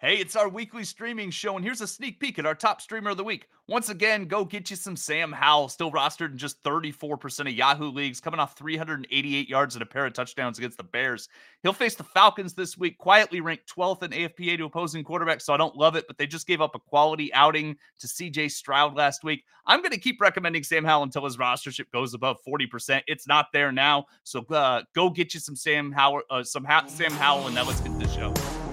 [0.00, 3.10] Hey, it's our weekly streaming show, and here's a sneak peek at our top streamer
[3.10, 3.48] of the week.
[3.66, 7.90] Once again, go get you some Sam Howell, still rostered in just 34% of Yahoo
[7.90, 11.28] leagues, coming off 388 yards and a pair of touchdowns against the Bears.
[11.64, 15.52] He'll face the Falcons this week, quietly ranked 12th in AFPA to opposing quarterbacks, so
[15.52, 18.94] I don't love it, but they just gave up a quality outing to CJ Stroud
[18.94, 19.42] last week.
[19.66, 23.02] I'm going to keep recommending Sam Howell until his rostership goes above 40%.
[23.08, 26.86] It's not there now, so uh, go get you some Sam Howell, uh, some ha-
[26.86, 28.67] Sam Howell, and now let's get to the show.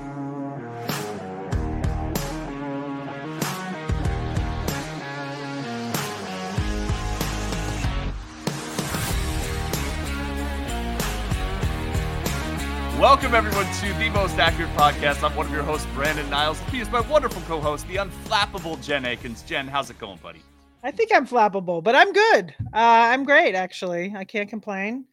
[13.05, 15.21] Welcome, everyone, to the most accurate podcast.
[15.23, 16.59] I'm one of your hosts, Brandon Niles.
[16.71, 19.46] He is my wonderful co host, the unflappable Jen Eakins.
[19.46, 20.41] Jen, how's it going, buddy?
[20.82, 22.55] I think I'm flappable, but I'm good.
[22.73, 24.11] Uh, I'm great, actually.
[24.18, 25.05] I can't complain.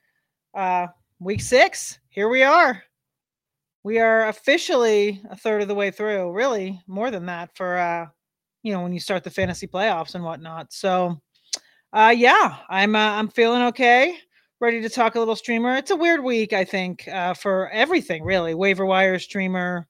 [0.55, 0.87] Uh,
[1.21, 2.83] week six, here we are.
[3.83, 8.07] We are officially a third of the way through, really more than that for, uh,
[8.63, 10.73] you know, when you start the fantasy playoffs and whatnot.
[10.73, 11.21] So,
[11.93, 14.17] uh, yeah, I'm, uh, I'm feeling okay
[14.63, 15.75] ready to talk a little streamer.
[15.75, 18.55] It's a weird week, I think, uh, for everything really.
[18.55, 19.89] Waiver wire streamer,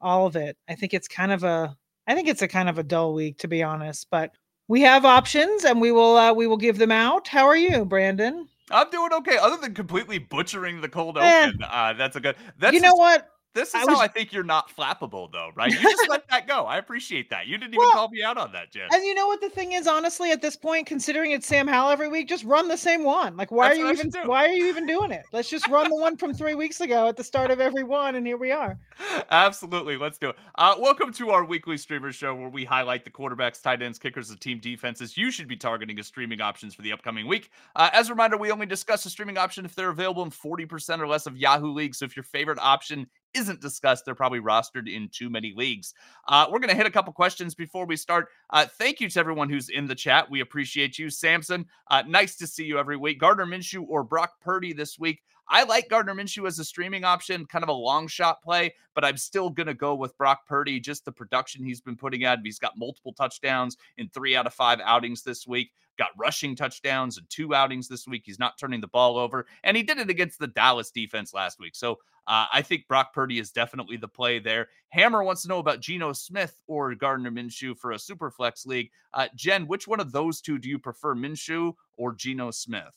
[0.00, 0.56] all of it.
[0.68, 3.38] I think it's kind of a, I think it's a kind of a dull week
[3.38, 4.06] to be honest.
[4.12, 4.30] But
[4.68, 7.26] we have options, and we will uh, we will give them out.
[7.26, 8.48] How are you, Brandon?
[8.70, 9.36] I'm doing okay.
[9.36, 11.46] Other than completely butchering the cold eh.
[11.48, 12.36] open, uh, that's a good.
[12.58, 13.28] That's you know what?
[13.54, 15.70] This is I was, how I think you're not flappable, though, right?
[15.70, 16.64] You just let that go.
[16.64, 17.46] I appreciate that.
[17.46, 18.88] You didn't even well, call me out on that, Jen.
[18.90, 21.90] And you know what the thing is, honestly, at this point, considering it's Sam Howell
[21.90, 23.36] every week, just run the same one.
[23.36, 25.24] Like, why That's are you even why are you even doing it?
[25.32, 28.14] Let's just run the one from three weeks ago at the start of every one,
[28.14, 28.78] and here we are.
[29.30, 30.36] Absolutely, let's do it.
[30.54, 34.30] Uh, welcome to our weekly streamer show where we highlight the quarterbacks, tight ends, kickers,
[34.30, 37.50] and team defenses you should be targeting as streaming options for the upcoming week.
[37.76, 41.00] Uh, as a reminder, we only discuss a streaming option if they're available in 40%
[41.00, 41.98] or less of Yahoo leagues.
[41.98, 44.04] So if your favorite option isn't discussed.
[44.04, 45.94] They're probably rostered in too many leagues.
[46.28, 48.28] Uh, we're going to hit a couple questions before we start.
[48.50, 50.30] Uh, thank you to everyone who's in the chat.
[50.30, 51.10] We appreciate you.
[51.10, 53.20] Samson, uh, nice to see you every week.
[53.20, 55.22] Gardner Minshew or Brock Purdy this week.
[55.48, 59.04] I like Gardner Minshew as a streaming option, kind of a long shot play, but
[59.04, 62.38] I'm still going to go with Brock Purdy, just the production he's been putting out.
[62.42, 67.18] He's got multiple touchdowns in three out of five outings this week, got rushing touchdowns
[67.18, 68.22] and two outings this week.
[68.24, 71.60] He's not turning the ball over, and he did it against the Dallas defense last
[71.60, 71.74] week.
[71.74, 74.68] So uh, I think Brock Purdy is definitely the play there.
[74.90, 78.90] Hammer wants to know about Geno Smith or Gardner Minshew for a super flex league.
[79.12, 82.96] Uh, Jen, which one of those two do you prefer, Minshew or Geno Smith?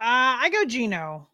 [0.00, 1.28] Uh, I go Geno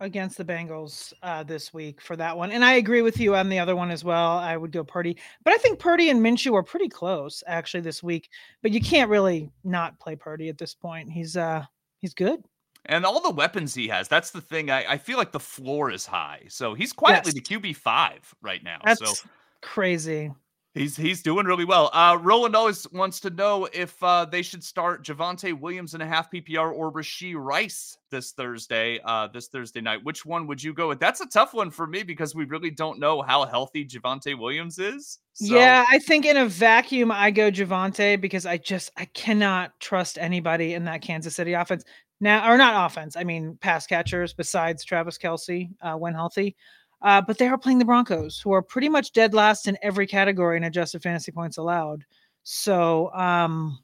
[0.00, 2.50] against the Bengals uh, this week for that one.
[2.50, 4.38] And I agree with you on the other one as well.
[4.38, 8.02] I would go Purdy, but I think Purdy and Minshew are pretty close actually this
[8.02, 8.30] week.
[8.62, 11.10] But you can't really not play Purdy at this point.
[11.10, 11.64] He's uh
[11.98, 12.42] he's good.
[12.86, 14.70] And all the weapons he has, that's the thing.
[14.70, 16.44] I, I feel like the floor is high.
[16.48, 17.46] So he's quietly yes.
[17.46, 18.78] the QB five right now.
[18.84, 19.28] That's so
[19.60, 20.32] crazy.
[20.72, 21.90] He's he's doing really well.
[21.92, 26.06] Uh, Roland always wants to know if uh, they should start Javonte Williams in a
[26.06, 30.04] half PPR or Rashee Rice this Thursday, uh, this Thursday night.
[30.04, 31.00] Which one would you go with?
[31.00, 34.78] That's a tough one for me because we really don't know how healthy Javonte Williams
[34.78, 35.18] is.
[35.32, 35.56] So.
[35.56, 40.18] Yeah, I think in a vacuum, I go Javonte because I just I cannot trust
[40.18, 41.82] anybody in that Kansas City offense
[42.20, 43.16] now, or not offense.
[43.16, 46.54] I mean, pass catchers besides Travis Kelce uh, when healthy.
[47.02, 50.06] Uh, but they are playing the Broncos, who are pretty much dead last in every
[50.06, 52.04] category in adjusted fantasy points allowed.
[52.42, 53.78] So, um,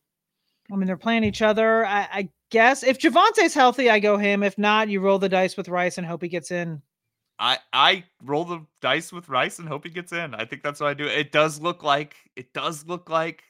[0.71, 1.87] I mean, they're playing each other.
[1.87, 4.43] I, I guess if Javonte's healthy, I go him.
[4.43, 6.83] If not, you roll the dice with Rice and hope he gets in.
[7.39, 10.35] I I roll the dice with Rice and hope he gets in.
[10.35, 11.07] I think that's what I do.
[11.07, 13.43] It does look like it does look like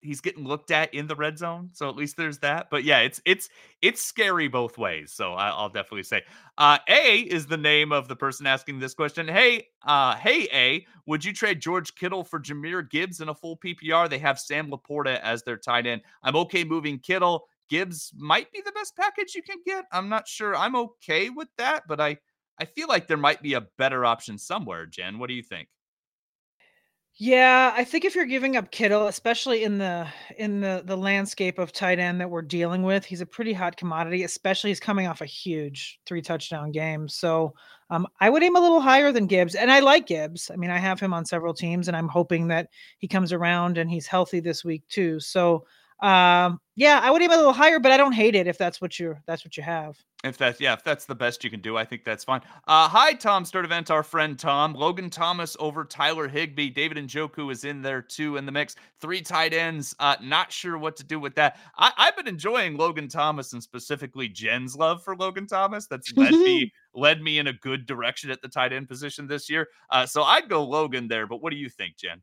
[0.00, 1.70] he's getting looked at in the red zone.
[1.72, 2.68] So at least there's that.
[2.70, 3.48] But yeah, it's it's
[3.82, 5.12] it's scary both ways.
[5.12, 6.22] So I, will definitely say,
[6.58, 9.28] uh, A is the name of the person asking this question.
[9.28, 13.56] Hey, uh, hey A, would you trade George Kittle for Jahmyr Gibbs in a full
[13.58, 14.08] PPR?
[14.08, 16.02] They have Sam LaPorta as their tight end.
[16.22, 17.46] I'm okay moving Kittle.
[17.68, 19.86] Gibbs might be the best package you can get.
[19.92, 20.54] I'm not sure.
[20.54, 22.18] I'm okay with that, but I
[22.58, 24.86] I feel like there might be a better option somewhere.
[24.86, 25.68] Jen, what do you think?
[27.18, 31.58] Yeah, I think if you're giving up Kittle, especially in the in the the landscape
[31.58, 34.22] of tight end that we're dealing with, he's a pretty hot commodity.
[34.22, 37.54] Especially he's coming off a huge three touchdown game, so
[37.88, 40.50] um, I would aim a little higher than Gibbs, and I like Gibbs.
[40.52, 42.68] I mean, I have him on several teams, and I'm hoping that
[42.98, 45.18] he comes around and he's healthy this week too.
[45.18, 45.64] So
[46.00, 48.82] um, yeah, I would aim a little higher, but I don't hate it if that's
[48.82, 49.96] what you're that's what you have.
[50.24, 52.42] If that's yeah, if that's the best you can do, I think that's fine.
[52.66, 54.74] Uh, hi, Tom Sturdivant, our friend Tom.
[54.74, 56.68] Logan Thomas over Tyler Higbee.
[56.68, 58.76] David Njoku is in there too in the mix.
[59.00, 59.94] Three tight ends.
[59.98, 61.58] Uh, not sure what to do with that.
[61.78, 65.86] I I, have been enjoying Logan Thomas and specifically Jen's love for Logan Thomas.
[65.86, 69.48] That's led me led me in a good direction at the tight end position this
[69.48, 69.66] year.
[69.90, 71.26] Uh, so I'd go Logan there.
[71.26, 72.20] But what do you think, Jen?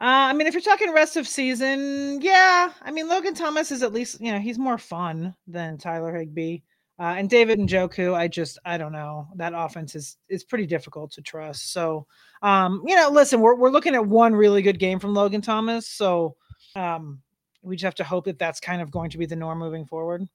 [0.00, 2.72] Uh, I mean, if you're talking rest of season, yeah.
[2.80, 6.60] I mean, Logan Thomas is at least, you know, he's more fun than Tyler Higbee.
[6.98, 9.28] Uh, and David Njoku, I just, I don't know.
[9.36, 11.72] That offense is is pretty difficult to trust.
[11.72, 12.06] So,
[12.42, 15.86] um, you know, listen, we're we're looking at one really good game from Logan Thomas.
[15.86, 16.36] So,
[16.76, 17.20] um,
[17.62, 19.86] we just have to hope that that's kind of going to be the norm moving
[19.86, 20.26] forward.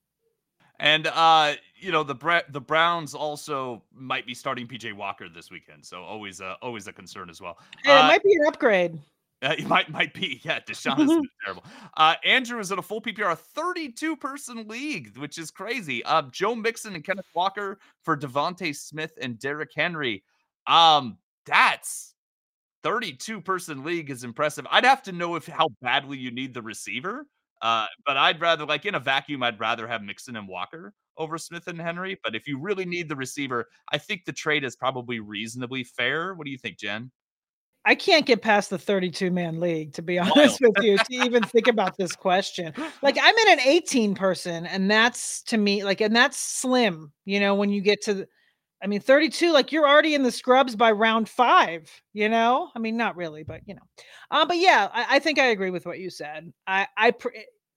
[0.80, 5.50] And uh, you know the Bra- the Browns also might be starting PJ Walker this
[5.50, 7.58] weekend, so always uh, always a concern as well.
[7.84, 9.00] Hey, it uh, might be an upgrade.
[9.46, 10.60] Uh, it might might be yeah.
[10.60, 11.64] Deshaun is terrible.
[11.96, 16.04] Uh, Andrew is in a full PPR, a 32 person league, which is crazy.
[16.04, 20.24] Uh, Joe Mixon and Kenneth Walker for DeVonta Smith and Derrick Henry.
[20.66, 22.16] Um, that's
[22.84, 24.66] 32 person league is impressive.
[24.72, 27.28] I'd have to know if how badly you need the receiver.
[27.62, 31.38] Uh, but I'd rather like in a vacuum, I'd rather have Mixon and Walker over
[31.38, 32.20] Smith and Henry.
[32.24, 36.34] But if you really need the receiver, I think the trade is probably reasonably fair.
[36.34, 37.12] What do you think, Jen?
[37.86, 41.44] I can't get past the 32 man league, to be honest with you, to even
[41.44, 42.74] think about this question.
[43.02, 47.40] Like, I'm in an 18 person, and that's to me, like, and that's slim, you
[47.40, 48.28] know, when you get to,
[48.84, 52.70] I mean, 32, like, you're already in the scrubs by round five, you know?
[52.76, 53.82] I mean, not really, but, you know.
[54.32, 56.52] Uh, but yeah, I, I think I agree with what you said.
[56.68, 57.14] I, I,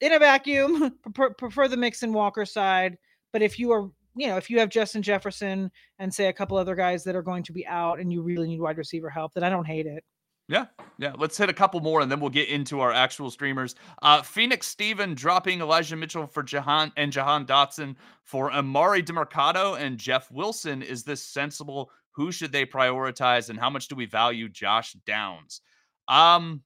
[0.00, 2.96] in a vacuum, prefer, prefer the Mixon Walker side.
[3.32, 5.70] But if you are you know, if you have Justin Jefferson
[6.00, 8.48] and say a couple other guys that are going to be out and you really
[8.48, 10.02] need wide receiver help, then I don't hate it.
[10.48, 10.66] Yeah,
[10.98, 11.12] yeah.
[11.16, 13.76] Let's hit a couple more and then we'll get into our actual streamers.
[14.02, 17.94] Uh, Phoenix Steven dropping Elijah Mitchell for Jahan and Jahan Dotson
[18.24, 20.82] for Emari Demercado and Jeff Wilson.
[20.82, 21.90] Is this sensible?
[22.12, 25.60] Who should they prioritize and how much do we value Josh Downs?
[26.08, 26.62] Um,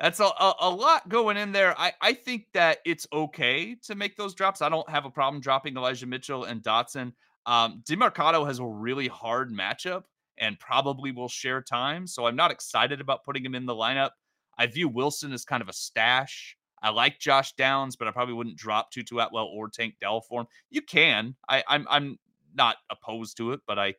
[0.00, 1.78] that's a, a, a, lot going in there.
[1.78, 4.62] I, I think that it's okay to make those drops.
[4.62, 7.12] I don't have a problem dropping Elijah Mitchell and Dotson.
[7.46, 10.04] Um, has a really hard matchup
[10.38, 12.06] and probably will share time.
[12.06, 14.10] So I'm not excited about putting him in the lineup.
[14.56, 16.56] I view Wilson as kind of a stash.
[16.82, 20.42] I like Josh Downs, but I probably wouldn't drop Tutu Atwell or Tank Dell for
[20.42, 20.46] him.
[20.70, 21.34] You can.
[21.48, 22.18] I, I'm I'm
[22.54, 23.94] not opposed to it, but I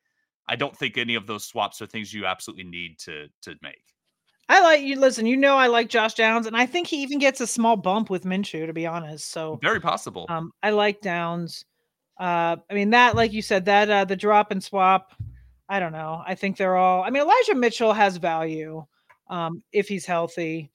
[0.47, 3.83] I don't think any of those swaps are things you absolutely need to to make.
[4.51, 4.99] I like you.
[4.99, 7.77] Listen, you know I like Josh Downs, and I think he even gets a small
[7.77, 9.31] bump with Minshew, to be honest.
[9.31, 10.25] So very possible.
[10.27, 11.63] Um, I like Downs.
[12.19, 15.13] Uh, I mean that, like you said, that uh, the drop and swap.
[15.69, 16.21] I don't know.
[16.27, 17.01] I think they're all.
[17.01, 18.85] I mean, Elijah Mitchell has value
[19.29, 20.69] um, if he's healthy.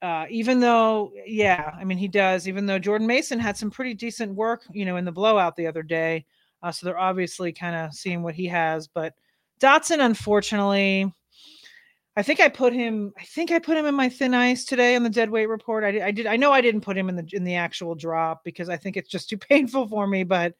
[0.00, 2.48] Uh, even though, yeah, I mean he does.
[2.48, 5.66] Even though Jordan Mason had some pretty decent work, you know, in the blowout the
[5.66, 6.24] other day,
[6.62, 8.88] uh, so they're obviously kind of seeing what he has.
[8.88, 9.12] But
[9.60, 11.12] Dotson, unfortunately,
[12.20, 13.14] I think I put him.
[13.18, 15.84] I think I put him in my thin ice today on the dead weight report.
[15.84, 16.08] I.
[16.08, 16.26] I did.
[16.26, 18.98] I know I didn't put him in the in the actual drop because I think
[18.98, 20.24] it's just too painful for me.
[20.24, 20.52] But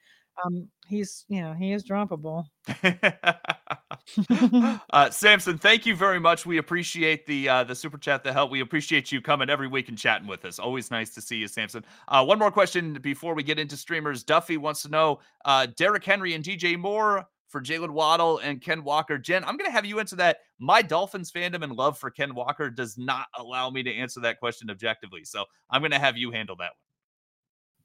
[0.42, 2.46] um, he's you know he is droppable.
[4.90, 6.46] uh, Samson, thank you very much.
[6.46, 8.50] We appreciate the uh, the super chat, the help.
[8.50, 10.58] We appreciate you coming every week and chatting with us.
[10.58, 11.84] Always nice to see you, Samson.
[12.08, 14.24] Uh, one more question before we get into streamers.
[14.24, 18.84] Duffy wants to know: uh, Derrick Henry and DJ Moore for Jaylen Waddle and Ken
[18.84, 19.18] Walker.
[19.18, 20.38] Jen, I'm going to have you answer that.
[20.58, 24.38] My Dolphins fandom and love for Ken Walker does not allow me to answer that
[24.38, 25.24] question objectively.
[25.24, 26.72] So I'm going to have you handle that one.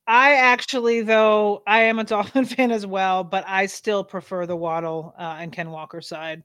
[0.07, 4.55] I actually, though, I am a Dolphin fan as well, but I still prefer the
[4.55, 6.43] Waddle uh, and Ken Walker side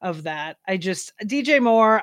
[0.00, 0.56] of that.
[0.66, 2.02] I just DJ Moore,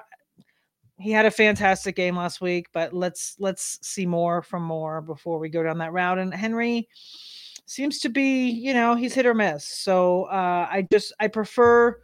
[1.00, 5.39] he had a fantastic game last week, but let's let's see more from Moore before
[5.39, 6.20] we go down that route.
[6.20, 6.89] And Henry,
[7.69, 9.67] seems to be, you know, he's hit or miss.
[9.67, 11.97] So uh, I just I prefer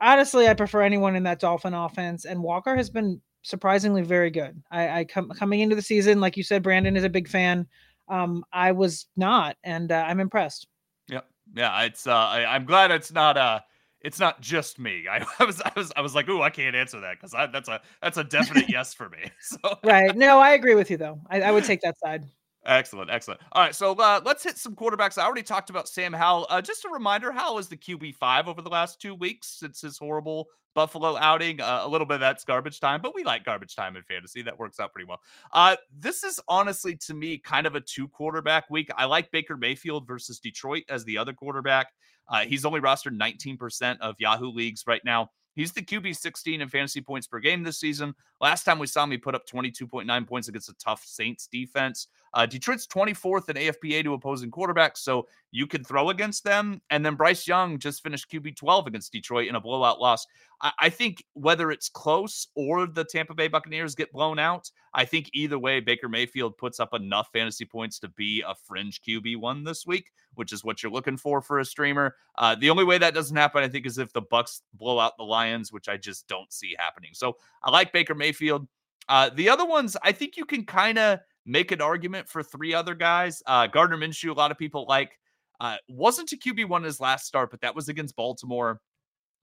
[0.00, 2.24] honestly, I prefer anyone in that Dolphin offense.
[2.24, 4.60] And Walker has been surprisingly very good.
[4.70, 7.66] I, I come coming into the season, like you said, Brandon is a big fan.
[8.08, 10.66] Um, I was not, and uh, I'm impressed.
[11.08, 11.26] Yep.
[11.54, 13.60] Yeah, it's uh, I, am glad it's not uh
[14.00, 15.06] it's not just me.
[15.10, 17.68] I, I, was I was I was like, ooh, I can't answer that because that's
[17.68, 19.30] a that's a definite yes for me.
[19.40, 20.14] So right.
[20.16, 21.20] No, I agree with you though.
[21.30, 22.24] I, I would take that side.
[22.64, 23.40] Excellent, excellent.
[23.52, 25.18] All right, so uh, let's hit some quarterbacks.
[25.18, 26.46] I already talked about Sam Howell.
[26.48, 29.80] Uh, just a reminder, Howell is the QB five over the last two weeks since
[29.80, 31.60] his horrible Buffalo outing.
[31.60, 34.42] Uh, a little bit of that's garbage time, but we like garbage time in fantasy.
[34.42, 35.20] That works out pretty well.
[35.52, 38.90] Uh, this is honestly, to me, kind of a two quarterback week.
[38.96, 41.88] I like Baker Mayfield versus Detroit as the other quarterback.
[42.28, 45.30] Uh, he's only rostered 19% of Yahoo leagues right now.
[45.54, 48.14] He's the QB 16 in fantasy points per game this season.
[48.40, 52.08] Last time we saw him, he put up 22.9 points against a tough Saints defense.
[52.34, 56.80] Uh, Detroit's 24th in AFPA to opposing quarterbacks, so you can throw against them.
[56.90, 60.26] And then Bryce Young just finished QB 12 against Detroit in a blowout loss.
[60.62, 65.04] I, I think whether it's close or the Tampa Bay Buccaneers get blown out, I
[65.04, 69.36] think either way, Baker Mayfield puts up enough fantasy points to be a fringe QB
[69.38, 72.16] one this week, which is what you're looking for for a streamer.
[72.38, 75.16] Uh, the only way that doesn't happen, I think, is if the Bucs blow out
[75.18, 77.10] the Lions, which I just don't see happening.
[77.12, 78.66] So I like Baker Mayfield.
[79.08, 82.74] Uh, the other ones, I think you can kind of make an argument for three
[82.74, 83.42] other guys.
[83.46, 85.18] Uh, Gardner Minshew, a lot of people like,
[85.60, 88.80] uh, wasn't a QB1 his last start, but that was against Baltimore.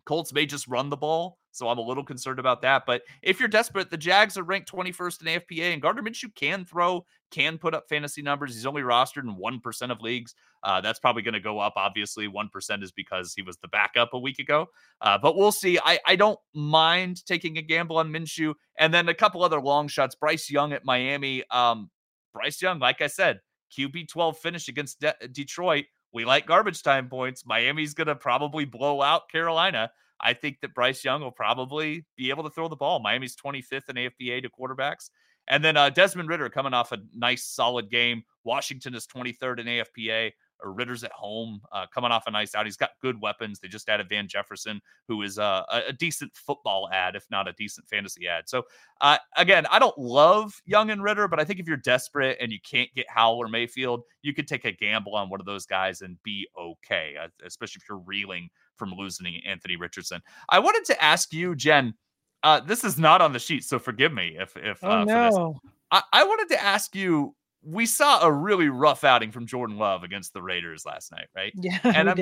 [0.06, 2.84] Colts may just run the ball, so I'm a little concerned about that.
[2.86, 6.66] But if you're desperate, the Jags are ranked 21st in AFPA, and Gardner Minshew can
[6.66, 8.54] throw, can put up fantasy numbers.
[8.54, 10.36] He's only rostered in 1% of leagues.
[10.64, 12.28] Uh, that's probably going to go up, obviously.
[12.28, 14.68] 1% is because he was the backup a week ago.
[15.02, 15.80] Uh, but we'll see.
[15.84, 18.54] I, I don't mind taking a gamble on Minshew.
[18.78, 20.16] And then a couple other long shots.
[20.16, 21.44] Bryce Young at Miami.
[21.52, 21.90] Um,
[22.34, 23.40] Bryce Young, like I said,
[23.78, 27.46] QB 12 finish against De- Detroit we like garbage time points.
[27.46, 29.92] Miami's going to probably blow out Carolina.
[30.22, 33.00] I think that Bryce Young will probably be able to throw the ball.
[33.00, 35.10] Miami's 25th in AFPA to quarterbacks.
[35.48, 38.24] And then uh, Desmond Ridder coming off a nice, solid game.
[38.44, 42.66] Washington is 23rd in AFPA or Ridder's at home, uh, coming off a nice out.
[42.66, 43.60] He's got good weapons.
[43.60, 47.48] They just added Van Jefferson, who is uh, a, a decent football ad, if not
[47.48, 48.50] a decent fantasy ad.
[48.50, 48.64] So,
[49.02, 52.52] uh, again, I don't love Young and Ridder, but I think if you're desperate and
[52.52, 55.66] you can't get Howell or Mayfield, you could take a gamble on one of those
[55.66, 60.22] guys and be okay, uh, especially if you're reeling from losing Anthony Richardson.
[60.50, 61.94] I wanted to ask you, Jen.
[62.42, 65.60] Uh, this is not on the sheet, so forgive me if if oh, no.
[65.92, 70.04] I, I wanted to ask you we saw a really rough outing from Jordan Love
[70.04, 71.54] against the Raiders last night, right?
[71.56, 72.20] Yeah, and I'm.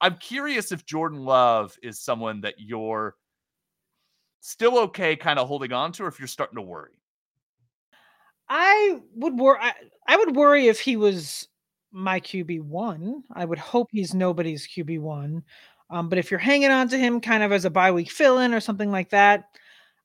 [0.00, 3.14] I'm curious if Jordan Love is someone that you're
[4.40, 6.90] still okay kind of holding on to or if you're starting to worry.
[8.48, 9.72] I would worry I,
[10.06, 11.48] I would worry if he was
[11.92, 13.22] my QB1.
[13.32, 15.42] I would hope he's nobody's QB1.
[15.90, 18.38] Um, but if you're hanging on to him kind of as a bye week fill
[18.38, 19.44] in or something like that,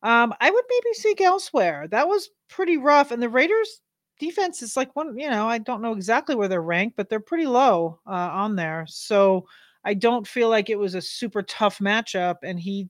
[0.03, 1.87] um, I would maybe seek elsewhere.
[1.89, 3.11] That was pretty rough.
[3.11, 3.81] And the Raiders
[4.19, 7.19] defense is like one, you know, I don't know exactly where they're ranked, but they're
[7.19, 8.85] pretty low uh, on there.
[8.87, 9.45] So
[9.83, 12.37] I don't feel like it was a super tough matchup.
[12.43, 12.89] And he,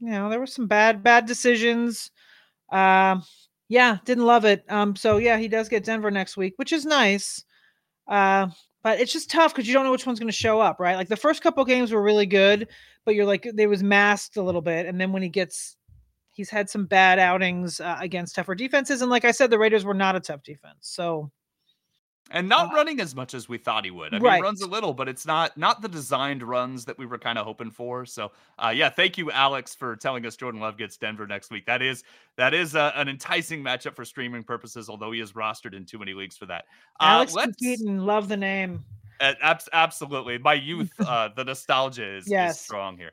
[0.00, 2.10] you know, there were some bad, bad decisions.
[2.70, 3.22] Um,
[3.68, 4.64] yeah, didn't love it.
[4.68, 7.44] Um, so yeah, he does get Denver next week, which is nice.
[8.06, 8.48] Uh,
[8.82, 10.96] but it's just tough because you don't know which one's going to show up, right?
[10.96, 12.68] Like the first couple games were really good,
[13.04, 15.76] but you're like they was masked a little bit, and then when he gets
[16.38, 19.84] He's had some bad outings uh, against tougher defenses, and like I said, the Raiders
[19.84, 20.76] were not a tough defense.
[20.82, 21.32] So,
[22.30, 24.14] and not uh, running as much as we thought he would.
[24.14, 27.06] I mean, he runs a little, but it's not not the designed runs that we
[27.06, 28.06] were kind of hoping for.
[28.06, 28.30] So,
[28.64, 31.66] uh, yeah, thank you, Alex, for telling us Jordan Love gets Denver next week.
[31.66, 32.04] That is
[32.36, 35.98] that is uh, an enticing matchup for streaming purposes, although he is rostered in too
[35.98, 36.66] many leagues for that.
[37.00, 38.84] Uh, Alex Keaton, love the name.
[39.20, 42.54] absolutely, my youth, uh, the nostalgia is, yes.
[42.54, 43.10] is strong here.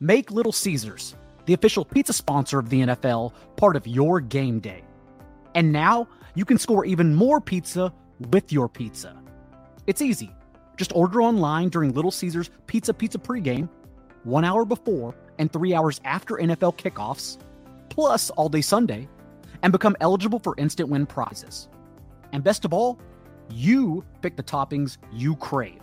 [0.00, 1.14] Make Little Caesars,
[1.46, 4.82] the official pizza sponsor of the NFL, part of your game day.
[5.54, 7.92] And now you can score even more pizza
[8.30, 9.16] with your pizza.
[9.86, 10.34] It's easy.
[10.76, 13.68] Just order online during Little Caesars Pizza Pizza pregame,
[14.24, 17.38] one hour before and three hours after NFL kickoffs,
[17.88, 19.08] plus all day Sunday,
[19.62, 21.68] and become eligible for instant win prizes.
[22.32, 22.98] And best of all,
[23.48, 25.80] you pick the toppings you crave.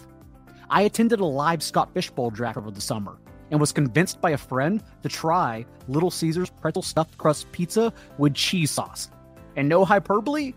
[0.69, 3.17] I attended a live Scott Fishbowl draft over the summer
[3.51, 8.33] and was convinced by a friend to try Little Caesars pretzel stuffed crust pizza with
[8.33, 9.09] cheese sauce.
[9.55, 10.53] And no hyperbole,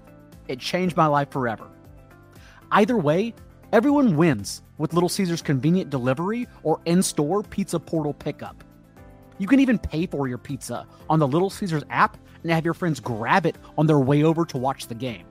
[0.49, 1.67] it changed my life forever.
[2.71, 3.35] Either way,
[3.73, 8.65] everyone wins with Little Caesars convenient delivery or in store pizza portal pickup.
[9.39, 12.75] You can even pay for your pizza on the Little Caesars app and have your
[12.75, 15.27] friends grab it on their way over to watch the game.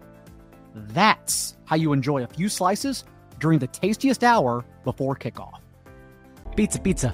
[0.75, 3.05] That's how you enjoy a few slices
[3.39, 5.59] during the tastiest hour before kickoff.
[6.55, 7.13] Pizza, pizza.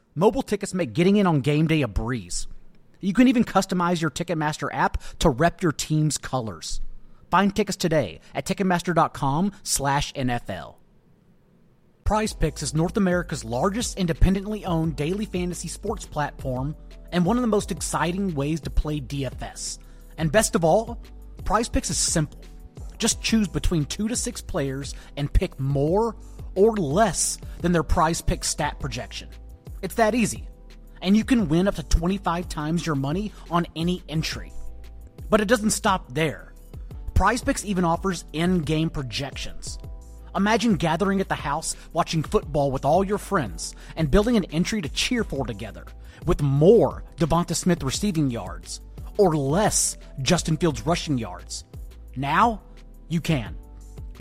[0.15, 2.45] Mobile tickets make getting in on game day a breeze.
[2.99, 6.81] You can even customize your Ticketmaster app to rep your team's colors.
[7.29, 10.75] Find tickets today at ticketmaster.com/nfl.
[12.03, 16.75] Prize Picks is North America's largest independently owned daily fantasy sports platform
[17.13, 19.79] and one of the most exciting ways to play DFS.
[20.17, 20.99] And best of all,
[21.45, 22.41] Prize Picks is simple.
[22.97, 26.17] Just choose between 2 to 6 players and pick more
[26.55, 29.29] or less than their Prize Pick stat projection.
[29.81, 30.47] It's that easy.
[31.01, 34.53] And you can win up to 25 times your money on any entry.
[35.29, 36.53] But it doesn't stop there.
[37.13, 39.79] PrizePicks even offers in game projections.
[40.35, 44.81] Imagine gathering at the house, watching football with all your friends, and building an entry
[44.81, 45.85] to cheer for together,
[46.25, 48.81] with more Devonta Smith receiving yards,
[49.17, 51.65] or less Justin Fields rushing yards.
[52.15, 52.61] Now,
[53.09, 53.57] you can.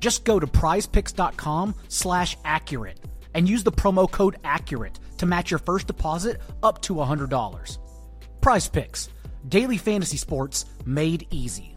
[0.01, 2.99] Just go to prizepicks.com slash accurate
[3.35, 7.79] and use the promo code accurate to match your first deposit up to $100.
[8.41, 9.11] Prize Picks,
[9.49, 11.77] daily fantasy sports made easy.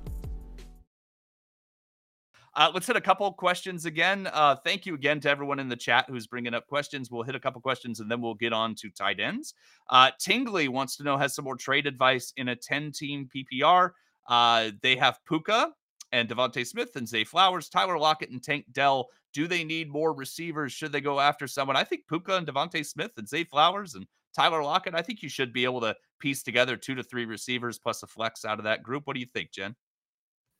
[2.56, 4.30] Uh, let's hit a couple questions again.
[4.32, 7.12] Uh, thank you again to everyone in the chat who's bringing up questions.
[7.12, 9.56] We'll hit a couple questions and then we'll get on to tight ends.
[9.90, 13.92] Uh, Tingley wants to know has some more trade advice in a 10 team PPR.
[14.30, 15.72] Uh, they have Puka
[16.13, 19.10] and DeVonta Smith and Zay Flowers, Tyler Lockett and Tank Dell.
[19.34, 20.72] Do they need more receivers?
[20.72, 21.75] Should they go after someone?
[21.75, 24.93] I think Puka and DeVonta Smith and Zay Flowers and Tyler Lockett.
[24.93, 28.08] I think you should be able to piece together two to three receivers plus a
[28.08, 29.08] flex out of that group.
[29.08, 29.75] What do you think, Jen?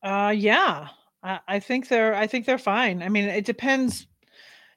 [0.02, 0.88] Uh, yeah,
[1.22, 3.04] I, I think they're I think they're fine.
[3.04, 4.08] I mean, it depends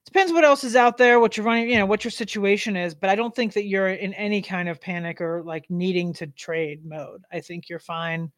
[0.05, 2.95] depends what else is out there, what you're running, you know, what your situation is.
[2.95, 6.27] But I don't think that you're in any kind of panic or like needing to
[6.29, 7.23] trade mode.
[7.33, 8.31] I think you're fine.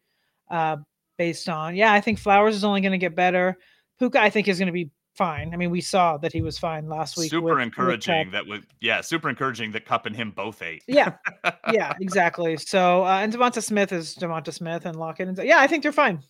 [0.49, 0.77] Uh,
[1.19, 3.59] based on yeah, I think Flowers is only going to get better.
[3.99, 5.53] Puka, I think, is going to be fine.
[5.53, 7.29] I mean, we saw that he was fine last week.
[7.29, 10.81] Super with, encouraging with that was yeah, super encouraging that Kupp and him both ate.
[10.87, 11.17] Yeah,
[11.71, 12.57] yeah, exactly.
[12.57, 15.27] So uh, and Devonta Smith is Devonta Smith and Lockett.
[15.27, 16.23] And yeah, I think they're fine.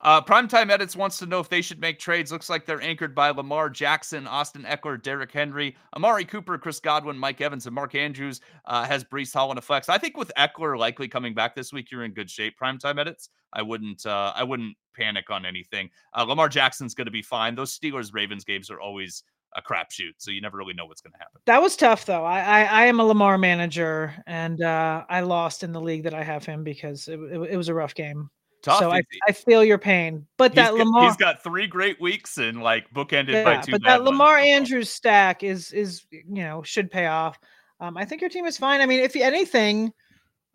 [0.00, 2.30] Uh, Primetime Edits wants to know if they should make trades.
[2.30, 7.18] Looks like they're anchored by Lamar Jackson, Austin Ekeler, Derrick Henry, Amari Cooper, Chris Godwin,
[7.18, 8.40] Mike Evans, and Mark Andrews.
[8.64, 9.88] Uh, has Breece Hall in a flex.
[9.88, 12.54] I think with Eckler likely coming back this week, you're in good shape.
[12.60, 13.30] Primetime Edits.
[13.52, 14.06] I wouldn't.
[14.06, 15.90] Uh, I wouldn't panic on anything.
[16.14, 17.54] Uh, Lamar Jackson's going to be fine.
[17.54, 19.24] Those Steelers Ravens games are always
[19.56, 21.40] a crapshoot, so you never really know what's going to happen.
[21.46, 22.24] That was tough, though.
[22.24, 26.14] I, I, I am a Lamar manager, and uh, I lost in the league that
[26.14, 28.30] I have him because it, it, it was a rough game.
[28.62, 28.80] Tough.
[28.80, 32.38] So I, I feel your pain, but that he's, Lamar he's got three great weeks
[32.38, 33.72] and like bookended yeah, by two.
[33.72, 34.10] but that ones.
[34.10, 37.38] Lamar Andrews stack is is you know should pay off.
[37.80, 38.80] Um, I think your team is fine.
[38.80, 39.92] I mean, if anything,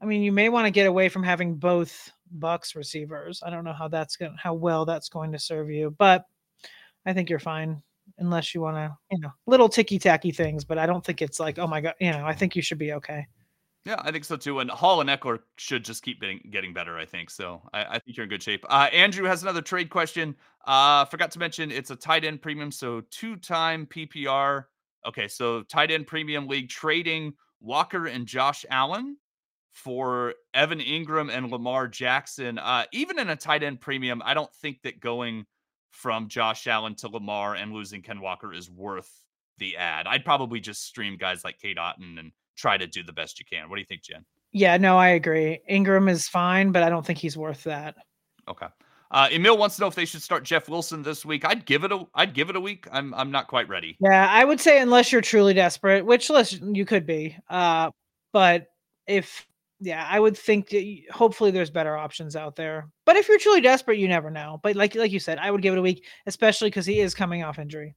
[0.02, 3.42] I mean, you may want to get away from having both Bucs receivers.
[3.46, 6.26] I don't know how that's going, how well that's going to serve you, but
[7.06, 7.82] I think you're fine
[8.18, 10.66] unless you want to, you know, little ticky tacky things.
[10.66, 12.78] But I don't think it's like, oh my god, you know, I think you should
[12.78, 13.28] be okay.
[13.86, 14.60] Yeah, I think so too.
[14.60, 17.30] And Hall and Ekeler should just keep getting, getting better, I think.
[17.30, 18.66] So I, I think you're in good shape.
[18.70, 20.36] Uh, Andrew has another trade question.
[20.66, 22.72] Uh, forgot to mention it's a tight end premium.
[22.72, 24.66] So two time PPR.
[25.06, 25.28] Okay.
[25.28, 29.18] So tight end premium league trading Walker and Josh Allen
[29.72, 32.60] for Evan Engram and Lamar Jackson.
[32.60, 35.46] Uh, even in a tight end premium, I don't think that going
[35.92, 39.12] from Josh Allen to Lamar and losing Ken Walker is worth
[39.58, 40.08] the ad.
[40.08, 43.46] I'd probably just stream guys like Cade Otton and try to do the best you
[43.46, 43.70] can.
[43.70, 44.26] What do you think, Jen?
[44.52, 45.60] Yeah, no, I agree.
[45.70, 47.96] Engram is fine, but I don't think he's worth that.
[48.48, 48.68] Okay.
[49.10, 51.46] Uh, Emil wants to know if they should start Jeff Wilson this week.
[51.46, 52.88] I'd give it a I'd give it a week.
[52.92, 53.96] I'm I'm not quite ready.
[54.00, 57.38] Yeah, I would say unless you're truly desperate, which listen you could be.
[57.48, 57.92] Uh,
[58.32, 58.68] but
[59.06, 59.46] if
[59.80, 60.74] yeah, I would think
[61.12, 62.90] hopefully there's better options out there.
[63.06, 64.60] But if you're truly desperate, you never know.
[64.64, 67.14] But like like you said, I would give it a week, especially because he is
[67.14, 67.96] coming off injury.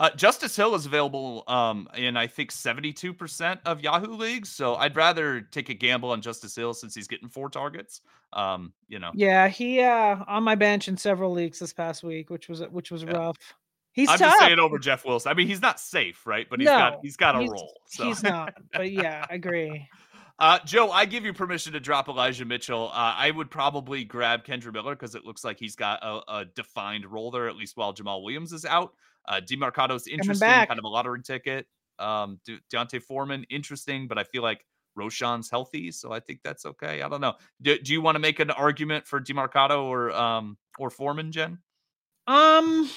[0.00, 4.48] Uh, Justice Hill is available um, in I think 72% of Yahoo leagues.
[4.48, 8.00] So I'd rather take a gamble on Justice Hill since he's getting four targets.
[8.32, 12.30] Um, you know, Yeah, he uh on my bench in several leagues this past week,
[12.30, 13.10] which was which was Yeah.
[13.12, 13.36] rough.
[13.92, 14.30] He's I'm tough.
[14.30, 15.30] just saying over Jeff Wilson.
[15.32, 16.46] I mean, he's not safe, right?
[16.48, 17.74] But he's got he's got a he's- role.
[17.86, 18.04] So.
[18.06, 18.54] He's not.
[18.72, 19.86] But yeah, I agree.
[20.38, 22.88] Uh, Joe, I give you permission to drop Elijah Mitchell.
[22.94, 26.44] Uh, I would probably grab Kendre Miller because it looks like he's got a, a
[26.46, 28.94] defined role there, at least while Jamaal Williams is out.
[29.26, 31.66] Uh, Demercado's interesting, kind of a lottery ticket.
[31.98, 34.64] Um, De- D'Onta Foreman, interesting, but I feel like
[34.96, 37.02] Roschon's healthy, so I think that's okay.
[37.02, 37.34] I don't know.
[37.62, 41.58] Do, do you want to make an argument for Demarcado or um or Foreman, Jen?
[42.26, 42.88] Um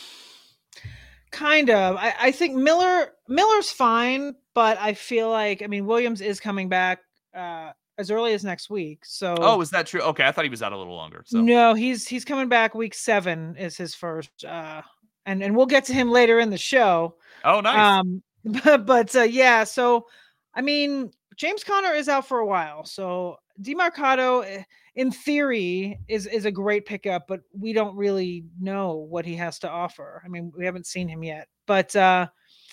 [1.31, 1.95] kind of.
[1.97, 6.69] I, I think Miller Miller's fine, but I feel like I mean Williams is coming
[6.69, 6.99] back
[7.36, 9.05] uh as early as next week.
[9.05, 10.01] So Oh, is that true?
[10.01, 11.23] Okay, I thought he was out a little longer.
[11.25, 14.81] So no, he's he's coming back week seven is his first uh
[15.25, 17.15] and and we'll get to him later in the show.
[17.43, 17.99] oh, nice.
[17.99, 18.23] Um
[18.63, 20.07] but, but uh, yeah, so
[20.53, 22.86] I mean James Conner is out for a while.
[22.86, 24.63] So Demercado eh,
[24.95, 29.59] in theory is is a great pickup, but we don't really know what he has
[29.59, 30.21] to offer.
[30.25, 31.47] I mean, we haven't seen him yet.
[31.65, 32.27] But uh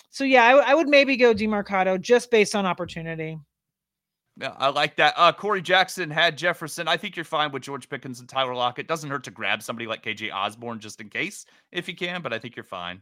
[0.09, 3.37] so yeah, I would maybe go Demercado just based on opportunity.
[4.37, 5.13] Yeah, I like that.
[5.17, 6.87] Uh, Corey Jackson had Jefferson.
[6.87, 8.87] I think you're fine with George Pickens and Tyler Lockett.
[8.87, 12.31] Doesn't hurt to grab somebody like KJ Osborn just in case if you can, but
[12.33, 13.01] I think you're fine.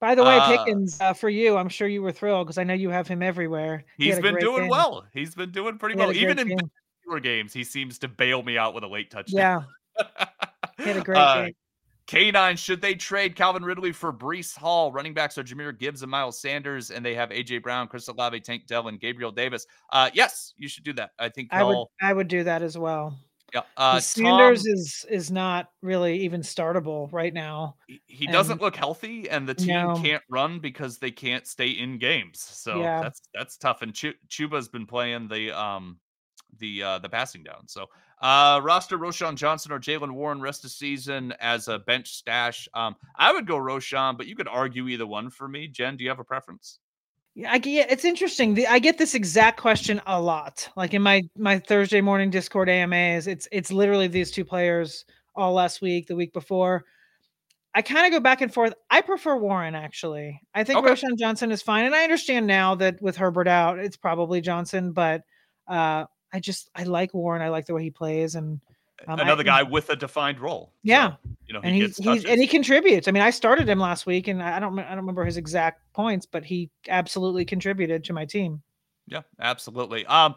[0.00, 2.64] By the way, Uh, Pickens, uh, for you, I'm sure you were thrilled because I
[2.64, 3.84] know you have him everywhere.
[3.98, 4.68] He He's been doing game.
[4.70, 5.04] well.
[5.12, 6.10] He's been doing pretty well.
[6.10, 6.70] Even in game.
[7.04, 9.66] fewer games, he seems to bail me out with a late touchdown.
[9.98, 10.06] Yeah,
[10.78, 11.54] he had a great Uh, game.
[12.10, 14.90] K9, should they trade Calvin Ridley for Breece Hall?
[14.90, 18.40] Running backs are Jahmyr Gibbs and Miles Sanders, and they have AJ Brown, Chris Olave,
[18.40, 19.64] Tank Dell, and Gabriel Davis.
[19.92, 21.10] Uh, yes, you should do that.
[21.20, 23.16] I think I would I would do that as well.
[23.54, 27.76] Yeah, uh, Sanders Tom, is is not really even startable right now.
[28.06, 29.94] He, doesn't look healthy, and the team no.
[29.94, 32.40] can't run because they can't stay in games.
[32.40, 33.02] So yeah.
[33.02, 33.82] that's that's tough.
[33.82, 35.98] And Ch- Chuba's been playing the um
[36.58, 37.66] the uh the passing down.
[37.66, 37.86] So
[38.20, 42.68] uh, roster Roschon Johnson or Jaylen Warren rest of season as a bench stash.
[42.74, 45.68] Um, I would go Roschon, but you could argue either one for me.
[45.68, 46.78] Jen, do you have a preference?
[47.34, 48.54] Yeah, I get it's interesting.
[48.54, 50.68] The, I get this exact question a lot.
[50.76, 55.54] Like in my my Thursday morning Discord AMAs, it's it's literally these two players all
[55.54, 56.84] last week, the week before.
[57.72, 58.74] I kind of go back and forth.
[58.90, 60.42] I prefer Warren actually.
[60.54, 60.90] I think okay.
[60.90, 64.92] Roschon Johnson is fine, and I understand now that with Herbert out, it's probably Johnson,
[64.92, 65.22] but
[65.68, 67.42] uh, I just I like Warren.
[67.42, 68.60] I like the way he plays, and
[69.08, 70.72] um, another I, guy with a defined role.
[70.82, 71.16] Yeah, so,
[71.46, 73.08] you know, he and he's, he's and he contributes.
[73.08, 75.92] I mean, I started him last week, and I don't I don't remember his exact
[75.92, 78.62] points, but he absolutely contributed to my team.
[79.06, 80.06] Yeah, absolutely.
[80.06, 80.36] Um,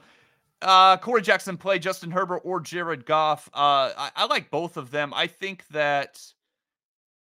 [0.62, 3.50] uh, Corey Jackson play Justin Herbert or Jared Goff.
[3.54, 5.14] Uh, I, I like both of them.
[5.14, 6.20] I think that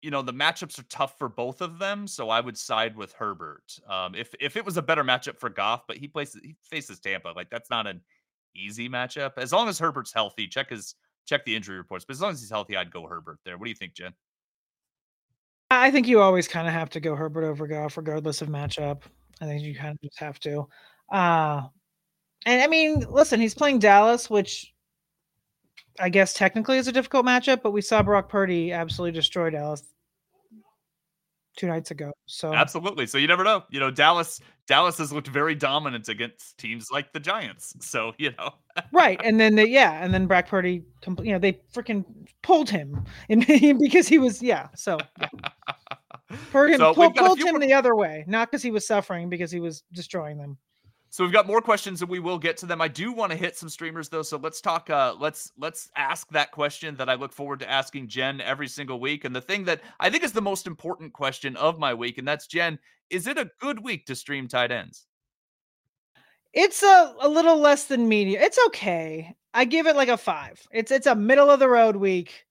[0.02, 3.12] you know the matchups are tough for both of them, so I would side with
[3.12, 3.78] Herbert.
[3.88, 7.00] Um, if if it was a better matchup for Goff, but he plays he faces
[7.00, 8.00] Tampa, like that's not an
[8.54, 9.32] easy matchup.
[9.36, 10.94] As long as Herbert's healthy, check his
[11.26, 12.04] check the injury reports.
[12.04, 13.58] But as long as he's healthy, I'd go Herbert there.
[13.58, 14.12] What do you think, Jen?
[15.70, 19.02] I think you always kind of have to go Herbert over Goff, regardless of matchup.
[19.40, 20.66] I think you kind of just have to.
[21.12, 21.62] Uh,
[22.44, 24.74] and I mean, listen, he's playing Dallas, which
[25.98, 29.82] I guess technically is a difficult matchup, but we saw Brock Purdy absolutely destroy Dallas
[31.56, 32.12] two nights ago.
[32.26, 33.06] So absolutely.
[33.06, 33.64] So you never know.
[33.70, 37.74] You know, Dallas Dallas has looked very dominant against teams like the Giants.
[37.80, 38.50] So you know,
[38.92, 39.20] right?
[39.24, 42.04] And then they, yeah, and then Brock Purdy, you know, they freaking
[42.42, 44.68] pulled him in, because he was yeah.
[44.74, 45.28] So yeah.
[46.52, 47.60] Purdy so pulled, pulled him more...
[47.60, 50.56] the other way, not because he was suffering, because he was destroying them.
[51.12, 52.80] So we've got more questions and we will get to them.
[52.80, 54.22] I do want to hit some streamers though.
[54.22, 58.06] So let's talk uh let's let's ask that question that I look forward to asking
[58.06, 59.24] Jen every single week.
[59.24, 62.28] And the thing that I think is the most important question of my week, and
[62.28, 62.78] that's Jen,
[63.10, 65.06] is it a good week to stream tight ends?
[66.52, 68.40] It's a, a little less than medium.
[68.40, 69.34] It's okay.
[69.52, 70.62] I give it like a five.
[70.72, 72.44] It's it's a middle of the road week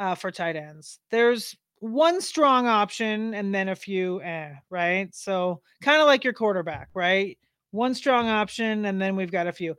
[0.00, 0.98] uh, for tight ends.
[1.12, 5.14] There's one strong option and then a few eh, right?
[5.14, 7.38] So kind of like your quarterback, right?
[7.70, 9.76] One strong option, and then we've got a few.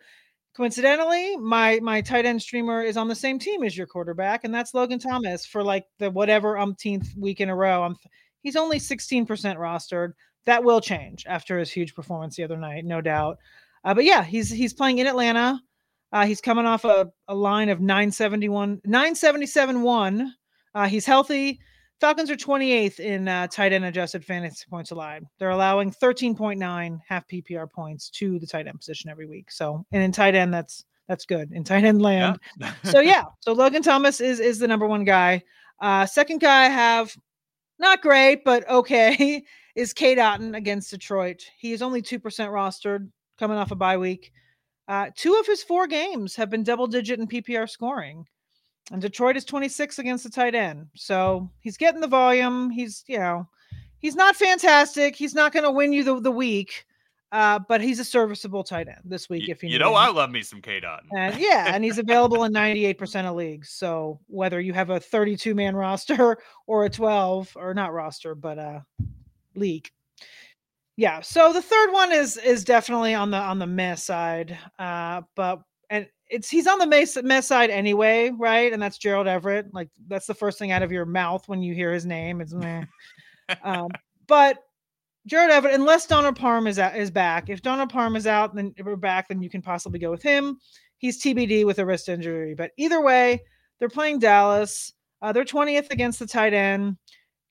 [0.55, 4.53] Coincidentally, my my tight end streamer is on the same team as your quarterback, and
[4.53, 7.83] that's Logan Thomas for like the whatever umpteenth week in a row.
[7.83, 7.95] I'm
[8.41, 10.13] he's only 16% rostered.
[10.45, 13.37] That will change after his huge performance the other night, no doubt.
[13.83, 15.61] Uh, but yeah, he's he's playing in Atlanta.
[16.11, 20.33] Uh, he's coming off a, a line of 971, 977 1.
[20.73, 21.59] Uh, he's healthy.
[22.01, 25.23] Falcons are 28th in uh, tight end adjusted fantasy points allowed.
[25.37, 29.51] They're allowing 13.9 half PPR points to the tight end position every week.
[29.51, 32.39] So, and in tight end, that's that's good in tight end land.
[32.57, 32.73] Yeah.
[32.85, 35.43] so yeah, so Logan Thomas is is the number one guy.
[35.79, 37.15] Uh, second guy I have,
[37.77, 39.43] not great, but okay,
[39.75, 41.43] is Cade Otton against Detroit.
[41.59, 44.31] He is only two percent rostered, coming off a bye week.
[44.87, 48.25] Uh, two of his four games have been double digit in PPR scoring.
[48.91, 50.87] And Detroit is 26 against the tight end.
[50.95, 52.69] So he's getting the volume.
[52.69, 53.47] He's, you know,
[53.99, 55.15] he's not fantastic.
[55.15, 56.85] He's not going to win you the, the week.
[57.31, 59.47] Uh, but he's a serviceable tight end this week.
[59.47, 59.95] If you, you know, him.
[59.95, 61.03] I love me some K Dot.
[61.15, 63.69] And yeah, and he's available in 98% of leagues.
[63.69, 68.57] So whether you have a 32 man roster or a 12 or not roster, but
[68.57, 68.83] a
[69.55, 69.89] league.
[70.97, 71.21] Yeah.
[71.21, 74.57] So the third one is is definitely on the on the mess side.
[74.77, 78.71] Uh, but and it's he's on the mess, mess side anyway, right?
[78.71, 79.73] And that's Gerald Everett.
[79.73, 82.39] Like that's the first thing out of your mouth when you hear his name.
[82.39, 82.85] It's meh.
[83.63, 83.89] um,
[84.27, 84.63] but
[85.27, 87.49] Gerald Everett, unless Donald Parham is out, is back.
[87.49, 90.57] If Donald Parham is out, then we're back, then you can possibly go with him.
[90.97, 92.55] He's TBD with a wrist injury.
[92.55, 93.43] But either way,
[93.77, 94.93] they're playing Dallas.
[95.21, 96.97] Uh, they're 20th against the tight end.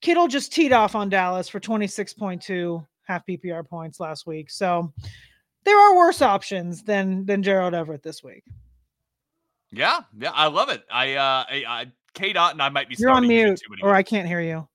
[0.01, 4.51] Kittle just teed off on Dallas for 26.2 half PPR points last week.
[4.51, 4.93] So
[5.65, 8.45] there are worse options than than Gerald Everett this week.
[9.73, 10.85] Yeah, yeah, I love it.
[10.91, 14.03] I uh I, I K dot and I might be You're on mute or I
[14.03, 14.67] can't hear you.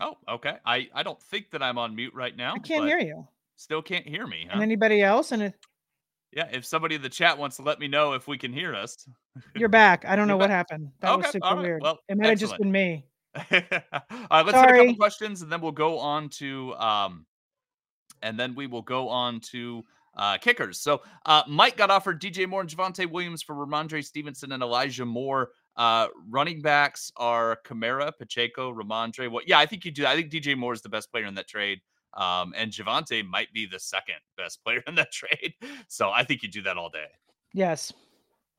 [0.00, 0.56] Oh, okay.
[0.64, 2.54] I I don't think that I'm on mute right now.
[2.54, 3.26] I can't hear you.
[3.56, 4.46] Still can't hear me.
[4.46, 4.54] Huh?
[4.54, 5.32] And anybody else?
[5.32, 5.54] And it...
[6.32, 8.74] yeah, if somebody in the chat wants to let me know if we can hear
[8.74, 9.08] us.
[9.54, 10.04] You're back.
[10.04, 10.90] I don't know what happened.
[11.00, 11.22] That okay.
[11.22, 11.58] was super right.
[11.58, 11.82] weird.
[11.82, 13.06] Well, it might have just been me.
[13.36, 14.78] All right, let's Sorry.
[14.78, 17.26] hit a couple questions and then we'll go on to um
[18.22, 19.84] and then we will go on to
[20.16, 20.80] uh, kickers.
[20.80, 25.04] So uh, Mike got offered DJ Moore and Javonte Williams for Rhamondre Stevenson and Elijah
[25.04, 25.50] Moore.
[25.76, 29.30] Uh, running backs are Kamara, Pacheco, Rhamondre.
[29.30, 30.06] Well, yeah, I think you do.
[30.06, 31.80] I think DJ Moore is the best player in that trade.
[32.14, 35.54] Um, and Javonte might be the second best player in that trade.
[35.88, 37.08] So I think you do that all day.
[37.52, 37.92] Yes.